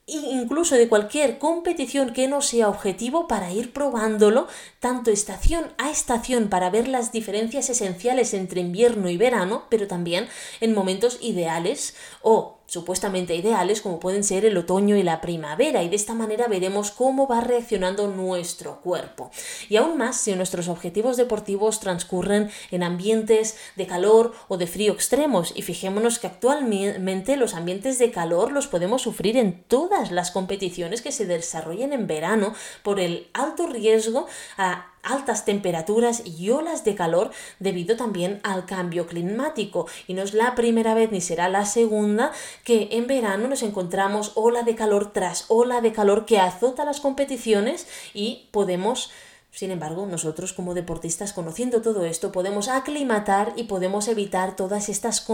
incluso 0.07 0.75
de 0.75 0.89
cualquier 0.89 1.37
competición 1.37 2.13
que 2.13 2.27
no 2.27 2.41
sea 2.41 2.69
objetivo 2.69 3.27
para 3.27 3.51
ir 3.51 3.71
probándolo 3.71 4.47
tanto 4.79 5.11
estación 5.11 5.73
a 5.77 5.89
estación 5.89 6.49
para 6.49 6.69
ver 6.69 6.87
las 6.87 7.11
diferencias 7.11 7.69
esenciales 7.69 8.33
entre 8.33 8.61
invierno 8.61 9.09
y 9.09 9.17
verano, 9.17 9.63
pero 9.69 9.87
también 9.87 10.27
en 10.59 10.73
momentos 10.73 11.19
ideales 11.21 11.95
o 12.21 12.60
supuestamente 12.71 13.35
ideales 13.35 13.81
como 13.81 13.99
pueden 13.99 14.23
ser 14.23 14.45
el 14.45 14.57
otoño 14.57 14.95
y 14.95 15.03
la 15.03 15.19
primavera 15.19 15.83
y 15.83 15.89
de 15.89 15.97
esta 15.97 16.13
manera 16.13 16.47
veremos 16.47 16.91
cómo 16.91 17.27
va 17.27 17.41
reaccionando 17.41 18.07
nuestro 18.07 18.79
cuerpo. 18.79 19.29
Y 19.67 19.75
aún 19.75 19.97
más 19.97 20.15
si 20.15 20.33
nuestros 20.35 20.69
objetivos 20.69 21.17
deportivos 21.17 21.81
transcurren 21.81 22.49
en 22.71 22.83
ambientes 22.83 23.57
de 23.75 23.87
calor 23.87 24.33
o 24.47 24.55
de 24.55 24.67
frío 24.67 24.93
extremos 24.93 25.51
y 25.53 25.63
fijémonos 25.63 26.17
que 26.17 26.27
actualmente 26.27 27.35
los 27.35 27.55
ambientes 27.55 27.99
de 27.99 28.09
calor 28.09 28.53
los 28.53 28.67
podemos 28.67 29.01
sufrir 29.01 29.35
en 29.35 29.63
todas 29.63 30.09
las 30.09 30.31
competiciones 30.31 31.01
que 31.01 31.11
se 31.11 31.25
desarrollen 31.25 31.91
en 31.91 32.07
verano 32.07 32.53
por 32.83 33.01
el 33.01 33.27
alto 33.33 33.67
riesgo 33.67 34.27
a 34.57 34.90
altas 35.03 35.45
temperaturas 35.45 36.23
y 36.25 36.49
olas 36.49 36.83
de 36.83 36.95
calor 36.95 37.31
debido 37.59 37.95
también 37.95 38.39
al 38.43 38.65
cambio 38.65 39.07
climático. 39.07 39.87
Y 40.07 40.13
no 40.13 40.21
es 40.21 40.33
la 40.33 40.55
primera 40.55 40.93
vez 40.93 41.11
ni 41.11 41.21
será 41.21 41.49
la 41.49 41.65
segunda 41.65 42.31
que 42.63 42.89
en 42.91 43.07
verano 43.07 43.47
nos 43.47 43.63
encontramos 43.63 44.33
ola 44.35 44.63
de 44.63 44.75
calor 44.75 45.11
tras 45.13 45.45
ola 45.47 45.81
de 45.81 45.91
calor 45.91 46.25
que 46.25 46.39
azota 46.39 46.85
las 46.85 46.99
competiciones 46.99 47.87
y 48.13 48.47
podemos 48.51 49.11
sin 49.53 49.69
embargo, 49.69 50.05
nosotros 50.05 50.53
como 50.53 50.73
deportistas, 50.73 51.33
conociendo 51.33 51.81
todo 51.81 52.05
esto, 52.05 52.31
podemos 52.31 52.69
aclimatar 52.69 53.51
y 53.57 53.65
podemos 53.65 54.07
evitar 54.07 54.55
todas 54.55 54.87
estas 54.87 55.27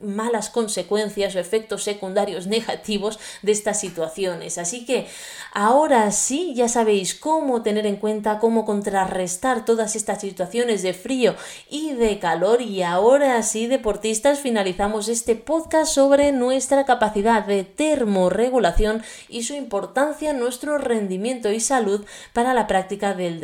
malas 0.00 0.50
consecuencias 0.50 1.34
o 1.34 1.38
efectos 1.38 1.82
secundarios 1.82 2.46
negativos 2.46 3.18
de 3.40 3.52
estas 3.52 3.80
situaciones. 3.80 4.58
Así 4.58 4.84
que 4.84 5.06
ahora 5.54 6.10
sí, 6.12 6.52
ya 6.54 6.68
sabéis 6.68 7.14
cómo 7.14 7.62
tener 7.62 7.86
en 7.86 7.96
cuenta, 7.96 8.38
cómo 8.38 8.66
contrarrestar 8.66 9.64
todas 9.64 9.96
estas 9.96 10.20
situaciones 10.20 10.82
de 10.82 10.92
frío 10.92 11.34
y 11.70 11.94
de 11.94 12.18
calor. 12.18 12.60
Y 12.60 12.82
ahora 12.82 13.42
sí, 13.42 13.66
deportistas, 13.66 14.40
finalizamos 14.40 15.08
este 15.08 15.36
podcast 15.36 15.90
sobre 15.90 16.32
nuestra 16.32 16.84
capacidad 16.84 17.46
de 17.46 17.64
termorregulación 17.64 19.02
y 19.30 19.44
su 19.44 19.54
importancia 19.54 20.32
en 20.32 20.38
nuestro 20.38 20.76
rendimiento 20.76 21.50
y 21.50 21.60
salud 21.60 22.04
para 22.34 22.52
la 22.52 22.66
práctica 22.66 23.14
del 23.14 23.40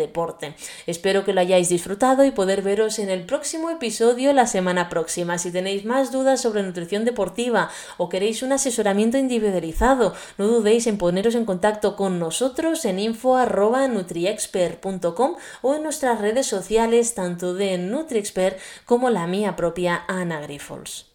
Espero 0.86 1.24
que 1.24 1.32
lo 1.32 1.40
hayáis 1.40 1.68
disfrutado 1.68 2.24
y 2.24 2.30
poder 2.30 2.62
veros 2.62 2.98
en 2.98 3.10
el 3.10 3.24
próximo 3.24 3.70
episodio 3.70 4.32
la 4.32 4.46
semana 4.46 4.88
próxima. 4.88 5.38
Si 5.38 5.50
tenéis 5.50 5.84
más 5.84 6.12
dudas 6.12 6.40
sobre 6.40 6.62
nutrición 6.62 7.04
deportiva 7.04 7.70
o 7.96 8.08
queréis 8.08 8.42
un 8.42 8.52
asesoramiento 8.52 9.18
individualizado, 9.18 10.14
no 10.38 10.46
dudéis 10.46 10.86
en 10.86 10.98
poneros 10.98 11.34
en 11.34 11.44
contacto 11.44 11.96
con 11.96 12.18
nosotros 12.18 12.84
en 12.84 12.98
info.nutriexpert.com 12.98 15.36
o 15.62 15.74
en 15.74 15.82
nuestras 15.82 16.20
redes 16.20 16.46
sociales 16.46 17.14
tanto 17.14 17.54
de 17.54 17.78
NutriExpert 17.78 18.58
como 18.84 19.08
la 19.10 19.26
mía 19.26 19.56
propia 19.56 20.04
Ana 20.08 20.40
Grifols. 20.40 21.09